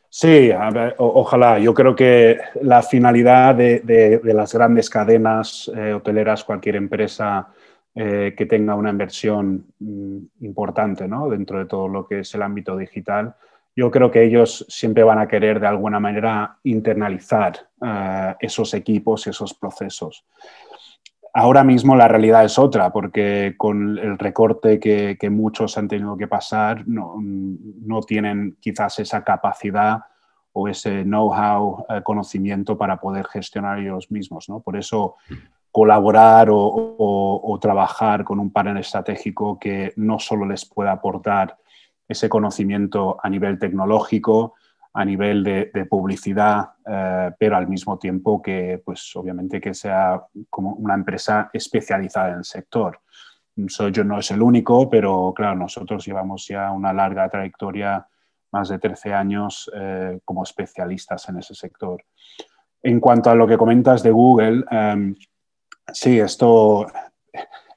Sí, 0.10 0.52
ojalá. 0.98 1.58
Yo 1.58 1.74
creo 1.74 1.96
que 1.96 2.38
la 2.62 2.84
finalidad 2.84 3.56
de, 3.56 4.22
las 4.24 4.54
grandes 4.54 4.90
cadenas 4.90 5.72
eh, 5.76 5.94
hoteleras, 5.94 6.44
cualquier 6.44 6.76
empresa, 6.76 7.48
eh, 7.96 8.34
que 8.38 8.46
tenga 8.46 8.76
una 8.76 8.92
inversión 8.92 9.66
mm, 9.80 10.18
importante 10.42 11.08
¿no? 11.08 11.30
dentro 11.30 11.60
de 11.60 11.66
todo 11.66 11.88
lo 11.88 12.08
que 12.08 12.20
es 12.20 12.34
el 12.36 12.44
ámbito 12.44 12.78
digital, 12.78 13.36
yo 13.76 13.90
creo 13.90 14.12
que 14.12 14.24
ellos 14.24 14.66
siempre 14.70 15.04
van 15.04 15.18
a 15.18 15.28
querer 15.28 15.60
de 15.60 15.66
alguna 15.66 16.00
manera 16.00 16.58
internalizar 16.64 17.70
esos 18.40 18.74
equipos, 18.76 19.26
esos 19.26 19.56
procesos. 19.56 20.24
Ahora 21.36 21.64
mismo 21.64 21.96
la 21.96 22.08
realidad 22.08 22.46
es 22.46 22.60
otra, 22.60 22.92
porque 22.92 23.56
con 23.58 23.98
el 23.98 24.20
recorte 24.20 24.80
que, 24.80 25.30
muchos 25.32 25.78
han 25.80 25.88
tenido 25.88 26.16
que 26.16 26.28
pasar, 26.28 26.88
no, 26.88 27.16
no, 27.20 28.02
tienen 28.02 28.58
quizás 28.60 29.00
esa 29.00 29.24
capacidad 29.24 30.04
o 30.52 30.68
ese 30.68 31.04
know-how, 31.04 31.86
eh, 31.90 32.02
conocimiento 32.04 32.78
para 32.78 32.98
poder 32.98 33.26
gestionar 33.26 33.80
ellos 33.80 34.12
mismos. 34.12 34.48
¿no? 34.48 34.60
Por 34.60 34.78
eso 34.78 35.16
colaborar 35.74 36.50
o, 36.52 37.58
trabajar 37.60 38.24
con 38.24 38.40
un 38.40 38.52
panel 38.52 38.78
estratégico 38.78 39.58
que 39.58 39.92
no 39.96 40.20
solo 40.20 40.46
les 40.46 40.66
pueda 40.66 40.92
aportar 40.92 41.58
ese 42.08 42.30
conocimiento 42.30 43.18
a 43.24 43.28
nivel 43.28 43.58
tecnológico, 43.58 44.54
a 44.94 45.06
nivel 45.06 45.44
de, 45.44 45.86
publicidad, 45.90 46.74
eh, 46.86 47.32
pero 47.38 47.58
al 47.58 47.68
mismo 47.68 47.98
tiempo 47.98 48.42
que, 48.42 48.82
pues 48.84 49.16
obviamente 49.16 49.60
que 49.60 49.74
sea 49.74 50.22
como 50.50 50.74
una 50.74 50.94
empresa 50.94 51.50
especializada 51.52 52.30
en 52.30 52.38
el 52.40 52.46
sector. 52.46 53.00
Soy 53.68 53.92
yo 53.92 54.04
no 54.04 54.20
es 54.20 54.32
el 54.32 54.42
único, 54.42 54.90
pero 54.90 55.34
claro, 55.36 55.56
nosotros 55.56 56.06
llevamos 56.06 56.48
ya 56.48 56.72
una 56.72 56.94
larga 56.94 57.30
trayectoria, 57.30 58.08
más 58.52 58.70
de 58.70 58.80
13 58.80 59.14
años 59.14 59.72
eh, 59.76 60.20
como 60.24 60.44
especialistas 60.44 61.28
en 61.30 61.38
ese 61.38 61.56
sector. 61.56 62.04
En 62.82 63.00
cuanto 63.00 63.30
a 63.30 63.36
lo 63.36 63.48
que 63.48 63.58
comentas 63.58 64.04
de 64.04 64.12
Google, 64.12 64.64
em, 64.70 65.16
Sí, 65.92 66.20
esto, 66.20 66.88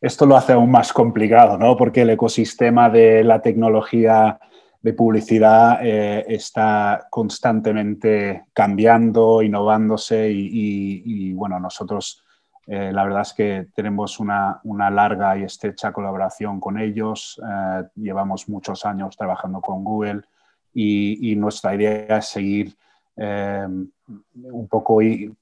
esto 0.00 0.26
lo 0.26 0.36
hace 0.36 0.52
aún 0.52 0.70
más 0.70 0.92
complicado, 0.92 1.58
¿no? 1.58 1.76
Porque 1.76 2.02
el 2.02 2.10
ecosistema 2.10 2.88
de 2.88 3.24
la 3.24 3.42
tecnología 3.42 4.38
de 4.86 4.92
publicidad 4.92 5.80
eh, 5.84 6.24
está 6.28 7.08
constantemente 7.10 8.44
cambiando, 8.52 9.42
innovándose 9.42 10.30
y, 10.30 11.32
bueno, 11.32 11.58
nosotros 11.58 12.22
eh, 12.68 12.92
la 12.92 13.02
verdad 13.02 13.22
es 13.22 13.32
que 13.32 13.66
tenemos 13.74 14.20
una, 14.20 14.60
larga 14.62 15.36
y 15.36 15.42
estrecha 15.42 15.92
colaboración 15.92 16.60
con 16.60 16.78
ellos. 16.78 17.42
Eh, 17.44 17.82
llevamos 17.96 18.48
muchos 18.48 18.86
años 18.86 19.16
trabajando 19.16 19.60
con 19.60 19.82
Google 19.82 20.22
y, 20.72 21.34
nuestra 21.34 21.74
idea 21.74 22.18
es 22.18 22.26
seguir 22.26 22.76
un 23.16 24.68
poco 24.70 25.00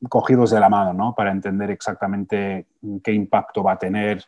cogidos 0.09 0.53
de 0.53 0.61
la 0.61 0.71
mano, 0.71 0.95
¿no? 0.95 1.15
Para 1.15 1.33
entender 1.33 1.71
exactamente 1.71 2.69
qué 3.03 3.13
impacto 3.13 3.63
va 3.63 3.73
a 3.73 3.79
tener 3.79 4.25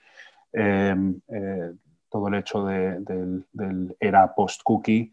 todo 2.17 2.29
el 2.29 2.35
hecho 2.35 2.65
del, 2.65 3.97
era 4.01 4.35
post-cookie 4.35 5.13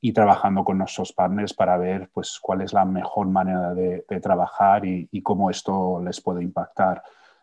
y 0.00 0.12
trabajando 0.12 0.64
con 0.64 0.78
nuestros 0.78 1.12
partners 1.12 1.54
para 1.54 1.76
ver 1.76 2.10
pues, 2.12 2.40
cuál 2.42 2.62
es 2.62 2.72
la 2.72 2.84
mejor 2.84 3.28
manera 3.28 3.72
de, 3.72 4.04
trabajar 4.20 4.84
y, 4.84 5.22
cómo 5.22 5.50
esto 5.50 6.02
les 6.04 6.20
puede 6.20 6.42
impactar. 6.42 7.00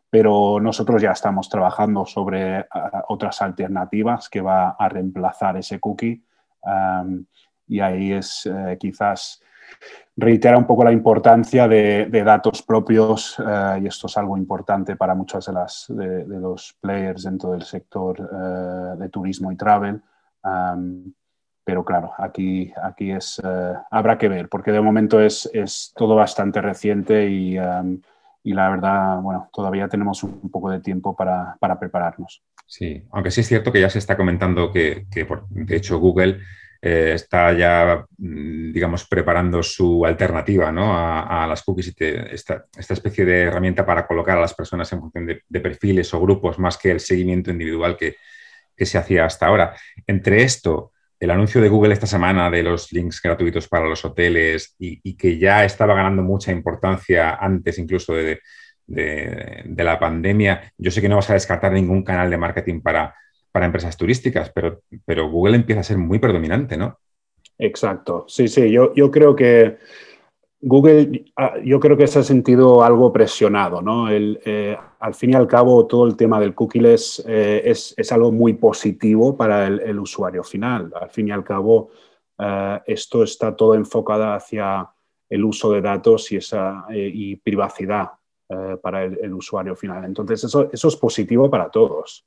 Pero 0.09 0.59
nosotros 0.59 1.01
ya 1.01 1.11
estamos 1.11 1.47
trabajando 1.47 2.05
sobre 2.05 2.67
otras 3.07 3.41
alternativas 3.41 4.27
que 4.27 4.41
va 4.41 4.71
a 4.71 4.89
reemplazar 4.89 5.55
ese 5.55 5.79
cookie 5.79 6.21
y 7.67 7.79
ahí 7.79 8.11
es 8.11 8.45
eh, 8.47 8.77
quizás 8.77 9.41
reitera 10.21 10.57
un 10.57 10.65
poco 10.65 10.83
la 10.83 10.91
importancia 10.91 11.67
de, 11.67 12.07
datos 12.23 12.61
propios 12.61 13.37
eh, 13.39 13.81
y 13.83 13.87
esto 13.87 14.07
es 14.07 14.17
algo 14.17 14.37
importante 14.37 14.95
para 14.95 15.15
muchos 15.15 15.45
de, 15.45 15.53
las, 15.53 15.85
de, 15.89 16.25
los 16.27 16.77
players 16.79 17.23
dentro 17.23 17.51
del 17.51 17.63
sector 17.63 18.17
eh, 18.19 18.97
de 18.97 19.09
turismo 19.09 19.51
y 19.51 19.57
travel. 19.57 20.01
pero 21.63 21.83
claro, 21.83 22.13
aquí, 22.17 22.71
aquí 22.81 23.11
es, 23.11 23.41
eh, 23.43 23.73
habrá 23.89 24.17
que 24.17 24.29
ver, 24.29 24.47
porque 24.47 24.71
de 24.71 24.81
momento 24.81 25.19
es, 25.19 25.49
es 25.53 25.91
todo 25.95 26.15
bastante 26.15 26.61
reciente 26.61 27.29
y, 27.29 27.57
y, 28.43 28.53
la 28.53 28.69
verdad, 28.69 29.19
bueno, 29.21 29.49
todavía 29.51 29.87
tenemos 29.87 30.23
un, 30.23 30.49
poco 30.49 30.69
de 30.69 30.79
tiempo 30.79 31.15
para, 31.15 31.57
para, 31.59 31.79
prepararnos. 31.79 32.43
Sí, 32.65 33.03
aunque 33.11 33.31
sí 33.31 33.41
es 33.41 33.47
cierto 33.47 33.71
que 33.71 33.81
ya 33.81 33.89
se 33.89 33.99
está 33.99 34.15
comentando 34.15 34.71
que, 34.71 35.07
que 35.11 35.25
por, 35.25 35.47
de 35.49 35.75
hecho, 35.75 35.99
Google 35.99 36.39
eh, 36.83 37.11
está 37.13 37.53
ya, 37.53 38.05
mm, 38.17 38.71
digamos, 38.71 39.07
preparando 39.07 39.61
su 39.61 40.03
alternativa 40.03 40.69
a, 40.69 41.45
las 41.47 41.61
cookies 41.61 41.89
y 41.89 41.95
esta, 42.31 42.65
especie 42.75 43.23
de 43.23 43.41
herramienta 43.43 43.85
para 43.85 44.07
colocar 44.07 44.37
a 44.37 44.41
las 44.41 44.55
personas 44.55 44.91
en 44.91 44.99
función 45.01 45.27
de, 45.27 45.59
perfiles 45.59 46.11
o 46.13 46.21
grupos 46.21 46.57
más 46.57 46.77
que 46.79 46.89
el 46.89 46.99
seguimiento 46.99 47.51
individual 47.51 47.97
que, 47.97 48.15
se 48.83 48.97
hacía 48.97 49.25
hasta 49.25 49.45
ahora. 49.45 49.75
Entre 50.07 50.41
esto, 50.41 50.91
el 51.19 51.29
anuncio 51.29 51.61
de 51.61 51.69
Google 51.69 51.93
esta 51.93 52.07
semana 52.07 52.49
de 52.49 52.63
los 52.63 52.91
links 52.91 53.21
gratuitos 53.21 53.67
para 53.67 53.85
los 53.85 54.03
hoteles 54.03 54.75
y, 54.79 55.15
que 55.15 55.37
ya 55.37 55.63
estaba 55.63 55.93
ganando 55.93 56.23
mucha 56.23 56.51
importancia 56.51 57.35
antes 57.35 57.77
incluso 57.77 58.13
de, 58.13 58.39
de, 58.87 59.83
la 59.83 59.99
pandemia, 59.99 60.73
yo 60.77 60.89
sé 60.89 60.99
que 60.99 61.09
no 61.09 61.17
vas 61.17 61.29
a 61.29 61.33
descartar 61.35 61.71
ningún 61.73 62.03
canal 62.03 62.31
de 62.31 62.37
marketing 62.37 62.81
para, 62.81 63.13
para 63.51 63.65
empresas 63.65 63.97
turísticas, 63.97 64.51
pero, 64.51 64.81
pero 65.05 65.29
Google 65.29 65.55
empieza 65.55 65.81
a 65.81 65.85
ser 65.85 65.97
muy 65.97 66.19
predominante, 66.19 66.77
¿no? 66.77 66.97
Exacto, 67.57 68.25
sí, 68.27 68.47
sí, 68.47 68.71
yo, 68.71 68.93
yo 68.95 69.11
creo 69.11 69.35
que 69.35 69.77
Google, 70.61 71.25
ah, 71.37 71.55
yo 71.63 71.79
creo 71.79 71.97
que 71.97 72.05
se 72.05 72.19
ha 72.19 72.23
sentido 72.23 72.83
algo 72.83 73.11
presionado, 73.11 73.81
¿no? 73.81 74.07
Eh, 74.11 74.77
al 74.99 75.13
fin 75.15 75.31
y 75.31 75.33
al 75.33 75.47
cabo, 75.47 75.87
todo 75.87 76.05
el 76.05 76.15
tema 76.15 76.39
del 76.39 76.53
cookies 76.53 77.23
eh, 77.27 77.63
es, 77.65 77.95
es, 77.97 78.11
algo 78.11 78.31
muy 78.31 78.53
positivo 78.53 79.35
para 79.35 79.65
el, 79.65 79.99
usuario 79.99 80.43
final. 80.43 80.93
Al 80.99 81.09
fin 81.09 81.29
y 81.29 81.31
al 81.31 81.43
cabo, 81.43 81.89
eh, 82.37 82.79
esto 82.85 83.23
está 83.23 83.55
todo 83.55 83.73
enfocado 83.73 84.33
hacia 84.33 84.87
el 85.27 85.43
uso 85.43 85.71
de 85.71 85.81
datos 85.81 86.31
y, 86.31 86.37
esa, 86.37 86.85
y 86.91 87.37
privacidad 87.37 88.09
para 88.81 89.05
el, 89.05 89.33
usuario 89.33 89.77
final. 89.77 90.03
Entonces, 90.03 90.43
eso, 90.43 90.69
eso 90.71 90.87
es 90.89 90.95
positivo 90.97 91.49
para 91.49 91.71
todos. 91.71 92.25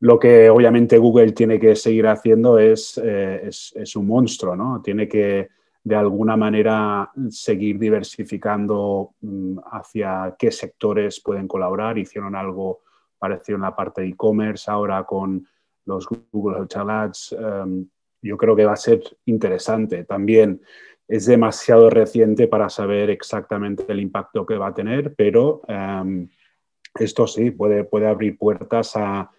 Lo 0.00 0.18
que 0.18 0.48
obviamente 0.48 0.98
Google 0.98 1.32
tiene 1.32 1.58
que 1.58 1.74
seguir 1.74 2.06
haciendo 2.06 2.58
es, 2.58 2.98
es, 2.98 3.96
un 3.96 4.06
monstruo, 4.06 4.54
¿no? 4.54 4.80
Tiene 4.80 5.08
que 5.08 5.48
de 5.82 5.96
alguna 5.96 6.36
manera 6.36 7.10
seguir 7.30 7.78
diversificando 7.78 9.14
mm, 9.20 9.58
hacia 9.72 10.36
qué 10.38 10.52
sectores 10.52 11.20
pueden 11.20 11.48
colaborar. 11.48 11.98
Hicieron 11.98 12.36
algo 12.36 12.82
parecido 13.18 13.56
en 13.56 13.62
la 13.62 13.74
parte 13.74 14.02
de 14.02 14.08
e-commerce, 14.08 14.70
ahora 14.70 15.04
con 15.04 15.46
los 15.86 16.06
Google 16.30 16.60
Hotel 16.60 16.90
Ads. 16.90 17.36
Em, 17.38 17.88
yo 18.22 18.36
creo 18.36 18.54
que 18.54 18.66
va 18.66 18.74
a 18.74 18.76
ser 18.76 19.02
interesante. 19.24 20.04
También 20.04 20.60
es 21.08 21.26
demasiado 21.26 21.90
reciente 21.90 22.46
para 22.46 22.68
saber 22.68 23.10
exactamente 23.10 23.84
el 23.88 24.00
impacto 24.00 24.44
que 24.44 24.58
va 24.58 24.68
a 24.68 24.74
tener, 24.74 25.14
pero 25.14 25.62
em, 25.66 26.28
esto 27.00 27.26
sí 27.26 27.50
puede, 27.50 27.84
puede 27.84 28.06
abrir 28.06 28.36
puertas 28.36 28.94
a, 28.94 29.30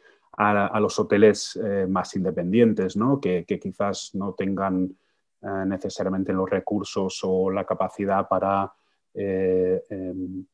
los 0.80 0.98
hoteles 0.98 1.60
eh, 1.62 1.86
más 1.88 2.16
independientes, 2.16 2.96
¿no? 2.96 3.20
que, 3.20 3.46
quizás 3.46 4.12
no 4.14 4.34
tengan 4.34 4.96
eh, 5.42 5.66
necesariamente 5.66 6.32
los 6.32 6.50
recursos 6.50 7.20
o 7.24 7.52
la 7.52 7.66
capacidad 7.66 8.28
para 8.28 8.72
eh, 9.14 9.84
em, 9.90 10.46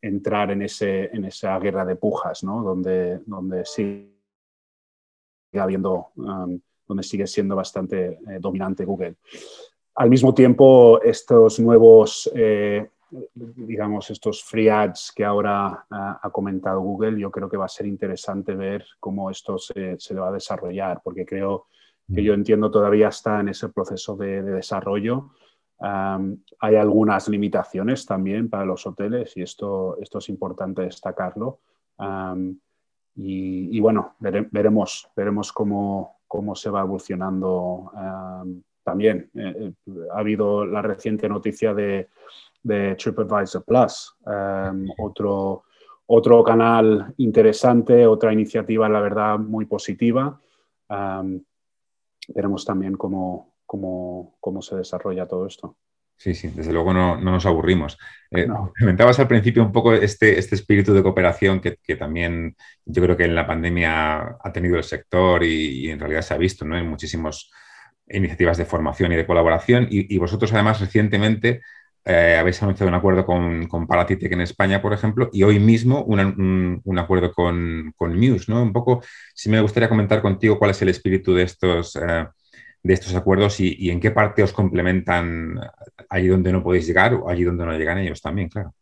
entrar 0.00 0.50
en, 0.50 0.62
ese, 0.62 1.14
en 1.14 1.26
esa 1.26 1.58
guerra 1.58 1.84
de 1.84 1.96
pujas, 1.96 2.42
¿no? 2.42 2.62
donde, 2.62 3.20
donde 3.26 3.64
sigue 3.64 4.10
habiendo, 5.54 6.08
em, 6.16 6.60
donde 6.88 7.02
sigue 7.04 7.26
siendo 7.26 7.54
bastante 7.54 8.18
dominante 8.40 8.84
Google. 8.84 9.16
Al 9.94 10.10
mismo 10.10 10.34
tiempo, 10.34 11.00
estos 11.02 11.60
nuevos, 11.60 12.30
digamos, 13.32 14.10
estos 14.10 14.42
free 14.42 14.68
ads 14.68 15.12
que 15.14 15.24
ahora 15.24 15.86
ha, 15.90 16.30
comentado 16.30 16.80
Google, 16.80 17.18
yo 17.18 17.30
creo 17.30 17.48
que 17.48 17.56
va 17.56 17.66
a 17.66 17.68
ser 17.68 17.86
interesante 17.86 18.54
ver 18.54 18.84
cómo 18.98 19.30
esto 19.30 19.58
se, 19.58 20.14
va 20.14 20.28
a 20.28 20.32
desarrollar, 20.32 21.00
porque 21.02 21.26
creo 21.26 21.66
que 22.12 22.22
yo 22.22 22.34
entiendo 22.34 22.70
todavía 22.70 23.08
está 23.08 23.40
en 23.40 23.50
ese 23.50 23.68
proceso 23.68 24.16
de, 24.16 24.42
desarrollo. 24.42 25.30
hay 25.78 26.76
algunas 26.76 27.28
limitaciones 27.28 28.06
también 28.06 28.48
para 28.48 28.64
los 28.64 28.86
hoteles 28.86 29.36
y 29.36 29.42
esto, 29.42 29.96
esto 30.00 30.18
es 30.18 30.28
importante 30.28 30.82
destacarlo. 30.82 31.60
y, 33.14 33.80
bueno, 33.80 34.14
veremos, 34.18 35.10
veremos 35.14 35.52
cómo, 35.52 36.20
cómo 36.26 36.54
se 36.54 36.70
va 36.70 36.80
evolucionando 36.80 37.92
también 38.82 39.30
eh, 39.34 39.72
eh, 39.86 39.92
ha 40.12 40.18
habido 40.18 40.64
la 40.64 40.82
reciente 40.82 41.28
noticia 41.28 41.74
de, 41.74 42.08
TripAdvisor 42.62 43.64
Plus, 43.64 44.14
em, 44.26 44.86
otro, 44.98 45.64
otro 46.06 46.44
canal 46.44 47.14
interesante, 47.18 48.06
otra 48.06 48.32
iniciativa, 48.32 48.88
la 48.88 49.00
verdad, 49.00 49.38
muy 49.38 49.64
positiva. 49.66 50.40
Em, 50.88 51.42
veremos 52.28 52.64
también 52.64 52.96
cómo, 52.96 53.54
cómo, 53.66 54.36
cómo, 54.40 54.62
se 54.62 54.76
desarrolla 54.76 55.26
todo 55.26 55.46
esto. 55.46 55.76
Sí, 56.16 56.34
sí, 56.34 56.48
desde 56.48 56.72
luego 56.72 56.92
no, 56.92 57.18
nos 57.18 57.46
aburrimos. 57.46 57.96
Eh, 58.30 58.46
comentabas 58.78 59.18
al 59.20 59.28
principio 59.28 59.62
un 59.62 59.72
poco 59.72 59.94
este, 59.94 60.38
este 60.38 60.54
espíritu 60.54 60.92
de 60.92 61.02
cooperación 61.02 61.60
que, 61.60 61.96
también 61.96 62.56
yo 62.84 63.02
creo 63.02 63.16
que 63.16 63.24
en 63.24 63.34
la 63.34 63.46
pandemia 63.46 64.36
ha 64.38 64.52
tenido 64.52 64.76
el 64.76 64.84
sector 64.84 65.42
y, 65.42 65.86
y 65.86 65.90
en 65.90 65.98
realidad 65.98 66.20
se 66.20 66.34
ha 66.34 66.36
visto 66.36 66.66
¿no? 66.66 66.76
en 66.76 66.86
muchísimos 66.86 67.50
iniciativas 68.10 68.58
de 68.58 68.64
formación 68.64 69.12
y 69.12 69.16
de 69.16 69.26
colaboración. 69.26 69.86
Y, 69.90 70.16
vosotros, 70.18 70.52
además, 70.52 70.80
recientemente 70.80 71.62
eh, 72.04 72.36
habéis 72.38 72.62
anunciado 72.62 72.88
un 72.88 72.94
acuerdo 72.94 73.26
con, 73.26 73.66
con 73.66 73.86
en 73.90 74.40
España, 74.40 74.80
por 74.80 74.92
ejemplo, 74.92 75.28
y 75.32 75.42
hoy 75.42 75.58
mismo 75.58 76.02
un, 76.02 76.98
acuerdo 76.98 77.32
con, 77.32 77.92
con, 77.96 78.18
Muse. 78.18 78.50
¿no? 78.50 78.62
Un 78.62 78.72
poco, 78.72 79.02
si 79.34 79.50
me 79.50 79.60
gustaría 79.60 79.88
comentar 79.88 80.22
contigo 80.22 80.58
cuál 80.58 80.70
es 80.70 80.80
el 80.82 80.88
espíritu 80.88 81.34
de 81.34 81.42
estos, 81.42 81.96
eh, 81.96 82.26
de 82.82 82.94
estos 82.94 83.14
acuerdos 83.14 83.60
y, 83.60 83.90
en 83.90 84.00
qué 84.00 84.10
parte 84.10 84.42
os 84.42 84.52
complementan 84.52 85.60
allí 86.08 86.28
donde 86.28 86.52
no 86.52 86.62
podéis 86.62 86.86
llegar 86.86 87.14
o 87.14 87.28
allí 87.28 87.44
donde 87.44 87.66
no 87.66 87.76
llegan 87.76 87.98
ellos 87.98 88.20
también, 88.22 88.48
claro. 88.48 88.72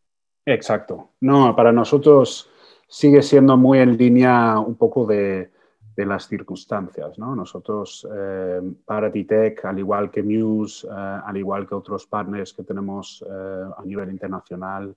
Exacto. 0.46 1.10
No, 1.20 1.54
para 1.54 1.72
nosotros 1.72 2.48
sigue 2.88 3.22
siendo 3.22 3.56
muy 3.56 3.80
en 3.80 3.98
línea 3.98 4.58
un 4.58 4.76
poco 4.76 5.04
de 5.04 5.50
de 5.98 6.06
las 6.06 6.28
circunstancias. 6.28 7.18
¿no? 7.18 7.34
Nosotros, 7.34 8.06
eh, 8.14 8.60
Paratitech, 8.84 9.64
al 9.64 9.80
igual 9.80 10.12
que 10.12 10.22
Muse, 10.22 10.86
eh, 10.86 10.90
al 10.92 11.36
igual 11.36 11.66
que 11.66 11.74
otros 11.74 12.06
partners 12.06 12.52
que 12.52 12.62
tenemos 12.62 13.24
eh, 13.28 13.64
a 13.76 13.82
nivel 13.84 14.08
internacional, 14.10 14.94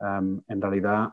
em, 0.00 0.40
en 0.48 0.62
realidad 0.62 1.10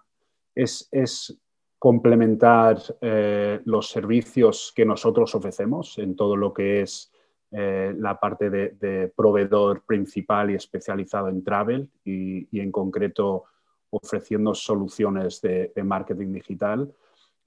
es, 0.56 0.88
es 0.89 1.38
complementar 1.78 2.78
eh, 3.02 3.60
los 3.65 3.89
servicios 3.89 4.71
que 4.74 4.86
nosotros 4.86 5.36
ofrecemos 5.36 5.98
en 5.98 6.15
todo 6.15 6.38
lo 6.38 6.54
que 6.54 6.82
es 6.82 7.12
la 7.52 8.19
parte 8.19 8.50
de, 8.50 9.13
proveedor 9.15 9.84
principal 9.86 10.52
y 10.52 10.56
especializado 10.56 11.30
en 11.30 11.41
travel 11.41 11.89
y, 12.04 12.50
y 12.52 12.60
en 12.60 12.69
concreto 12.69 13.45
ofreciendo 13.91 14.54
soluciones 14.54 15.39
de 15.41 15.84
marketing 15.86 16.34
digital 16.34 16.93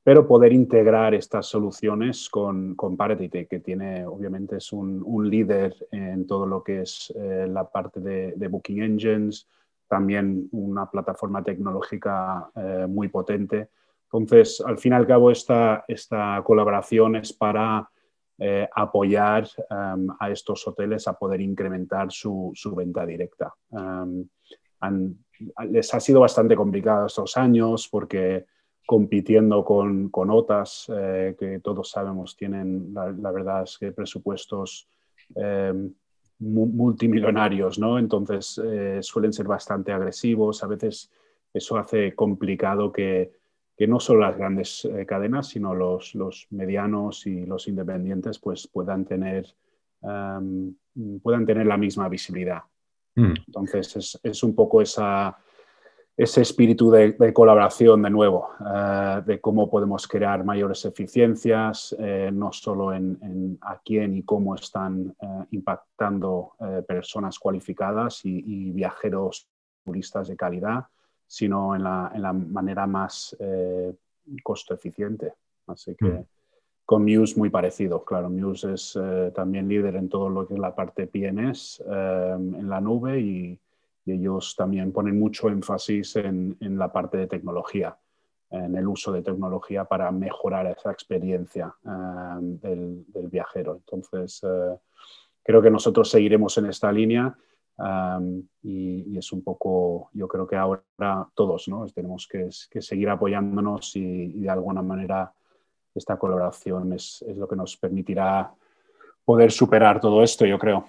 pero 0.08 0.26
poder 0.26 0.54
integrar 0.54 1.14
estas 1.14 1.44
soluciones 1.44 2.30
con, 2.30 2.74
con 2.76 2.96
que 2.96 3.60
tiene, 3.62 4.06
obviamente, 4.06 4.56
es 4.56 4.72
un, 4.72 5.02
un, 5.04 5.28
líder 5.28 5.76
en 5.90 6.26
todo 6.26 6.46
lo 6.46 6.64
que 6.64 6.80
es 6.80 7.12
eh, 7.14 7.46
la 7.46 7.70
parte 7.70 8.00
de, 8.00 8.48
Booking 8.48 8.82
Engines, 8.82 9.46
también 9.86 10.48
una 10.52 10.90
plataforma 10.90 11.44
tecnológica 11.44 12.50
eh, 12.56 12.86
muy 12.88 13.08
potente. 13.08 13.68
Entonces, 14.04 14.62
al 14.66 14.78
fin 14.78 14.92
y 14.92 14.96
al 14.96 15.06
cabo, 15.06 15.30
esta, 15.30 15.84
esta 15.86 16.42
colaboración 16.42 17.16
es 17.16 17.34
para 17.34 17.90
eh, 18.38 18.66
apoyar 18.74 19.46
um, 19.68 20.08
a 20.18 20.30
estos 20.30 20.66
hoteles 20.66 21.06
a 21.06 21.18
poder 21.18 21.42
incrementar 21.42 22.10
su, 22.10 22.50
su 22.54 22.74
venta 22.74 23.04
directa. 23.04 23.52
Um, 23.68 24.26
les 25.68 25.92
ha 25.92 26.00
sido 26.00 26.20
bastante 26.20 26.56
complicado 26.56 27.08
estos 27.08 27.36
años 27.36 27.86
porque 27.90 28.46
compitiendo 28.88 29.66
con, 29.66 30.08
con 30.08 30.30
OTAS, 30.30 30.90
eh, 30.96 31.36
que 31.38 31.58
todos 31.58 31.90
sabemos 31.90 32.34
tienen, 32.34 32.94
la, 32.94 33.30
verdad 33.30 33.64
es 33.64 33.76
que 33.76 33.92
presupuestos 33.92 34.88
eh, 35.34 35.74
multimillonarios, 36.38 37.78
¿no? 37.78 37.98
Entonces 37.98 38.58
eh, 38.64 39.00
suelen 39.02 39.34
ser 39.34 39.46
bastante 39.46 39.92
agresivos, 39.92 40.64
a 40.64 40.68
veces 40.68 41.10
eso 41.52 41.76
hace 41.76 42.14
complicado 42.14 42.90
que, 42.90 43.30
que 43.76 43.86
no 43.86 44.00
solo 44.00 44.20
las 44.20 44.38
grandes 44.38 44.88
cadenas, 45.06 45.48
sino 45.48 45.74
los, 45.74 46.14
los, 46.14 46.46
medianos 46.48 47.26
y 47.26 47.44
los 47.44 47.68
independientes 47.68 48.38
pues 48.38 48.66
puedan 48.68 49.04
tener, 49.04 49.54
puedan 50.00 51.44
tener 51.44 51.66
la 51.66 51.76
misma 51.76 52.08
visibilidad. 52.08 52.62
Mm. 53.16 53.34
Entonces 53.48 53.96
es, 53.96 54.20
es 54.22 54.42
un 54.42 54.54
poco 54.54 54.80
esa 54.80 55.36
ese 56.18 56.42
espíritu 56.42 56.90
de, 56.90 57.32
colaboración 57.32 58.02
de 58.02 58.10
nuevo, 58.10 58.50
eh, 58.58 59.22
de 59.24 59.40
cómo 59.40 59.70
podemos 59.70 60.08
crear 60.08 60.42
mayores 60.44 60.84
eficiencias, 60.84 61.94
eh, 61.96 62.30
no 62.32 62.52
solo 62.52 62.92
en, 62.92 63.56
a 63.60 63.80
quién 63.84 64.16
y 64.16 64.24
cómo 64.24 64.56
están 64.56 65.14
eh, 65.20 65.26
impactando 65.52 66.54
personas 66.88 67.38
cualificadas 67.38 68.24
y, 68.24 68.72
viajeros 68.72 69.48
turistas 69.84 70.26
de 70.26 70.36
calidad, 70.36 70.86
sino 71.24 71.76
en 71.76 71.84
la, 71.84 72.10
en 72.12 72.22
la 72.22 72.32
manera 72.32 72.86
más 72.88 73.36
costo 74.42 74.74
eficiente. 74.74 75.34
Así 75.68 75.94
que 75.94 76.06
mm. 76.06 76.24
con 76.84 77.04
Muse 77.04 77.38
muy 77.38 77.48
parecido. 77.48 78.04
Claro, 78.04 78.28
Muse 78.28 78.74
es 78.74 78.98
también 79.34 79.68
líder 79.68 79.94
en 79.94 80.08
todo 80.08 80.28
lo 80.28 80.48
que 80.48 80.54
es 80.54 80.60
la 80.60 80.74
parte 80.74 81.06
PNS 81.06 81.84
en 81.86 82.68
la 82.68 82.80
nube 82.80 83.20
y 83.20 83.60
y 84.08 84.12
ellos 84.12 84.54
también 84.56 84.90
ponen 84.90 85.18
mucho 85.18 85.50
énfasis 85.50 86.16
en, 86.16 86.56
la 86.60 86.90
parte 86.90 87.18
de 87.18 87.26
tecnología, 87.26 87.94
en 88.50 88.74
el 88.74 88.88
uso 88.88 89.12
de 89.12 89.20
tecnología 89.20 89.84
para 89.84 90.10
mejorar 90.10 90.66
esa 90.66 90.90
experiencia 90.90 91.74
eh, 91.84 92.38
del, 92.40 93.04
viajero. 93.30 93.76
Entonces, 93.76 94.40
eh, 94.44 94.78
creo 95.42 95.60
que 95.60 95.70
nosotros 95.70 96.10
seguiremos 96.10 96.56
en 96.56 96.66
esta 96.66 96.90
línea 96.90 97.36
eh, 97.78 98.42
y, 98.62 99.18
es 99.18 99.30
un 99.30 99.44
poco, 99.44 100.08
yo 100.14 100.26
creo 100.26 100.46
que 100.46 100.56
ahora 100.56 100.82
todos 101.34 101.68
¿no? 101.68 101.86
tenemos 101.88 102.26
que, 102.26 102.50
seguir 102.50 103.10
apoyándonos 103.10 103.94
y, 103.94 104.40
de 104.40 104.48
alguna 104.48 104.80
manera 104.80 105.30
esta 105.94 106.16
colaboración 106.16 106.94
es, 106.94 107.22
lo 107.36 107.46
que 107.46 107.56
nos 107.56 107.76
permitirá 107.76 108.50
poder 109.22 109.52
superar 109.52 110.00
todo 110.00 110.22
esto, 110.22 110.46
yo 110.46 110.58
creo. 110.58 110.86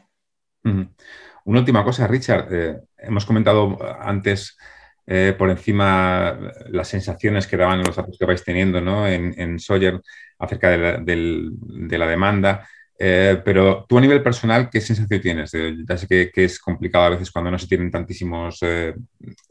Una 0.64 1.60
última 1.60 1.84
cosa, 1.84 2.08
Richard. 2.08 2.88
Hemos 3.10 3.26
comentado 3.26 3.78
antes 4.00 4.58
eh, 5.06 5.34
por 5.38 5.50
encima 5.50 6.38
las 6.70 6.88
sensaciones 6.88 7.48
que 7.48 7.58
daban 7.58 7.84
los 7.84 7.96
datos 7.96 8.18
que 8.18 8.26
vais 8.26 8.44
teniendo 8.44 8.80
¿no? 8.80 9.08
en, 9.08 9.34
en 9.38 9.60
Sawyer 9.60 10.00
acerca 10.38 10.70
de 10.70 11.98
la, 11.98 12.08
demanda. 12.08 12.68
Eh, 12.98 13.42
pero 13.44 13.86
tú 13.88 13.98
a 13.98 14.02
nivel 14.02 14.22
personal, 14.22 14.70
¿qué 14.70 14.82
sensación 14.82 15.22
tienes? 15.22 15.52
ya 15.52 15.98
sé 15.98 16.08
que, 16.08 16.32
es 16.36 16.60
complicado 16.60 17.06
a 17.06 17.10
veces 17.10 17.32
cuando 17.32 17.50
no 17.50 17.58
se 17.58 17.68
tienen 17.68 17.92
tantísimos 17.92 18.60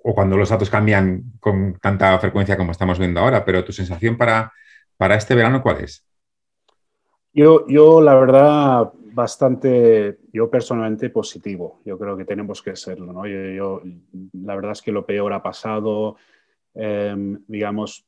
o 0.02 0.14
cuando 0.14 0.36
los 0.36 0.50
datos 0.50 0.70
cambian 0.70 1.22
con 1.40 1.78
tanta 1.80 2.18
frecuencia 2.18 2.56
como 2.56 2.72
estamos 2.72 2.98
viendo 2.98 3.20
ahora, 3.20 3.44
pero 3.44 3.64
tu 3.64 3.72
sensación 3.72 4.16
para, 4.16 4.52
para 4.96 5.16
este 5.16 5.34
verano, 5.34 5.62
¿cuál 5.62 5.80
es? 5.80 6.04
Yo, 7.32 7.66
yo, 7.68 8.00
la 8.00 8.14
verdad, 8.14 8.92
bastante, 9.18 10.20
yo 10.32 10.48
personalmente 10.48 11.10
positivo. 11.10 11.80
Yo 11.84 11.98
creo 11.98 12.16
que 12.16 12.24
tenemos 12.24 12.62
que 12.62 12.76
serlo. 12.76 13.12
¿no? 13.12 13.26
Yo, 13.26 13.82
la 14.32 14.54
verdad 14.54 14.72
es 14.72 14.80
que 14.80 14.92
lo 14.92 15.04
peor 15.04 15.32
ha 15.32 15.42
pasado. 15.42 16.16
Em, 16.72 17.42
digamos, 17.48 18.06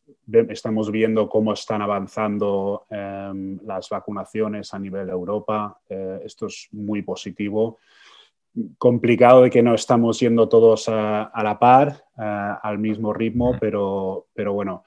estamos 0.49 0.93
viendo 0.93 1.29
cómo 1.29 1.53
están 1.53 1.83
avanzando 1.83 2.87
em, 2.89 3.59
las 3.65 3.89
vacunaciones 3.89 4.73
a 4.73 4.79
nivel 4.79 5.09
Europa. 5.11 5.81
Eh, 5.89 6.21
esto 6.25 6.47
es 6.47 6.69
muy 6.71 7.03
positivo. 7.03 7.79
Complicado 8.79 9.43
de 9.43 9.51
que 9.51 9.65
no 9.65 9.75
estamos 9.75 10.21
yendo 10.21 10.49
todos 10.49 10.89
a, 10.89 11.43
la 11.43 11.59
par, 11.59 12.05
eh, 12.17 12.55
al 12.63 12.79
mismo 12.79 13.13
ritmo, 13.13 13.57
pero, 13.61 14.29
pero 14.33 14.53
bueno, 14.53 14.85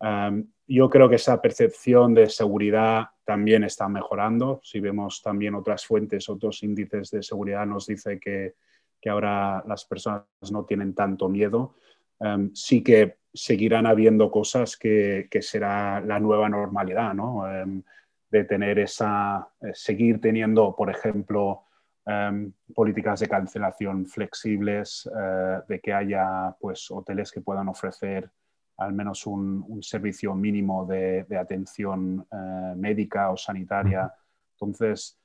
em, 0.00 0.46
yo 0.66 0.88
creo 0.88 1.08
que 1.08 1.16
esa 1.16 1.40
percepción 1.42 2.14
de 2.14 2.28
seguridad 2.28 3.08
también 3.24 3.64
está 3.64 3.88
mejorando. 3.88 4.60
Si 4.62 4.80
vemos 4.80 5.22
también 5.22 5.54
otras 5.54 5.84
fuentes, 5.84 6.28
otros 6.28 6.62
índices 6.62 7.10
de 7.10 7.22
seguridad, 7.22 7.66
nos 7.66 7.86
dice 7.86 8.18
que, 8.18 8.54
que 9.00 9.10
ahora 9.10 9.62
las 9.66 9.84
personas 9.84 10.24
no 10.50 10.64
tienen 10.64 10.94
tanto 10.94 11.28
miedo. 11.28 11.74
Em, 12.20 12.54
sí 12.54 12.82
que 12.82 13.18
seguirán 13.32 13.86
habiendo 13.86 14.30
cosas 14.30 14.76
que, 14.76 15.28
será 15.40 16.00
la 16.00 16.20
nueva 16.20 16.48
normalidad, 16.48 17.12
¿no? 17.14 17.50
Em, 17.50 17.82
de 18.30 18.44
tener 18.44 18.78
esa, 18.78 19.48
eh, 19.60 19.72
seguir 19.74 20.20
teniendo, 20.20 20.74
por 20.74 20.90
ejemplo, 20.90 21.64
em, 22.06 22.52
políticas 22.74 23.20
de 23.20 23.28
cancelación 23.28 24.06
flexibles, 24.06 25.08
eh, 25.14 25.60
de 25.68 25.80
que 25.80 25.92
haya 25.92 26.56
pues, 26.60 26.90
hoteles 26.90 27.30
que 27.32 27.40
puedan 27.40 27.68
ofrecer 27.68 28.30
al 28.76 28.92
menos 28.92 29.26
un, 29.26 29.82
servicio 29.82 30.34
mínimo 30.34 30.86
de, 30.86 31.26
atención 31.38 32.26
eh, 32.30 32.74
médica 32.76 33.30
o 33.30 33.36
sanitaria. 33.36 34.12
Entonces, 34.54 35.18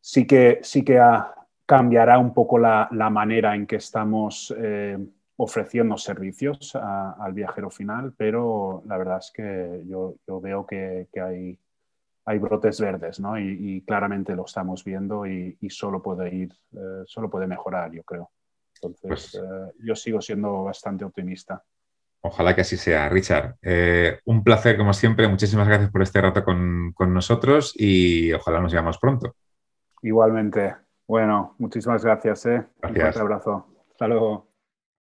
sí 0.00 0.26
que, 0.26 0.60
sí 0.62 0.84
que 0.84 1.00
cambiará 1.66 2.18
un 2.18 2.32
poco 2.32 2.58
la, 2.58 2.88
manera 2.90 3.54
en 3.54 3.66
que 3.66 3.76
estamos 3.76 4.54
eh, 4.56 4.98
ofreciendo 5.36 5.96
servicios 5.96 6.74
al 6.74 7.32
viajero 7.32 7.70
final, 7.70 8.14
pero 8.16 8.82
la 8.86 8.98
verdad 8.98 9.18
es 9.18 9.30
que 9.32 9.82
yo, 9.86 10.16
veo 10.40 10.66
que, 10.66 11.08
hay, 11.22 11.58
hay, 12.24 12.38
brotes 12.38 12.80
verdes 12.80 13.20
¿no? 13.20 13.38
y, 13.38 13.82
claramente 13.86 14.34
lo 14.34 14.44
estamos 14.44 14.82
viendo 14.82 15.26
y, 15.26 15.56
solo, 15.70 16.02
puede 16.02 16.34
ir, 16.34 16.52
eh, 16.72 17.02
solo 17.06 17.30
puede 17.30 17.46
mejorar, 17.46 17.92
yo 17.92 18.02
creo. 18.02 18.30
Entonces, 18.74 19.36
pues 19.40 19.76
yo 19.84 19.96
sigo 19.96 20.20
siendo 20.20 20.62
bastante 20.62 21.04
optimista. 21.04 21.62
Ojalá 22.20 22.54
que 22.54 22.62
así 22.62 22.76
sea, 22.76 23.08
Richard. 23.08 23.56
Eh, 23.62 24.18
un 24.24 24.42
placer, 24.42 24.76
como 24.76 24.92
siempre. 24.92 25.28
Muchísimas 25.28 25.68
gracias 25.68 25.90
por 25.90 26.02
este 26.02 26.20
rato 26.20 26.44
con, 26.44 26.94
nosotros 27.12 27.74
y 27.76 28.32
ojalá 28.32 28.60
nos 28.60 28.72
veamos 28.72 28.98
pronto. 28.98 29.34
Igualmente. 30.02 30.74
Bueno, 31.06 31.54
muchísimas 31.58 32.04
gracias. 32.04 32.46
¿eh? 32.46 32.66
Un 32.82 32.94
fuerte 32.94 33.20
abrazo. 33.20 33.66
Hasta 33.90 34.08
luego. 34.08 34.47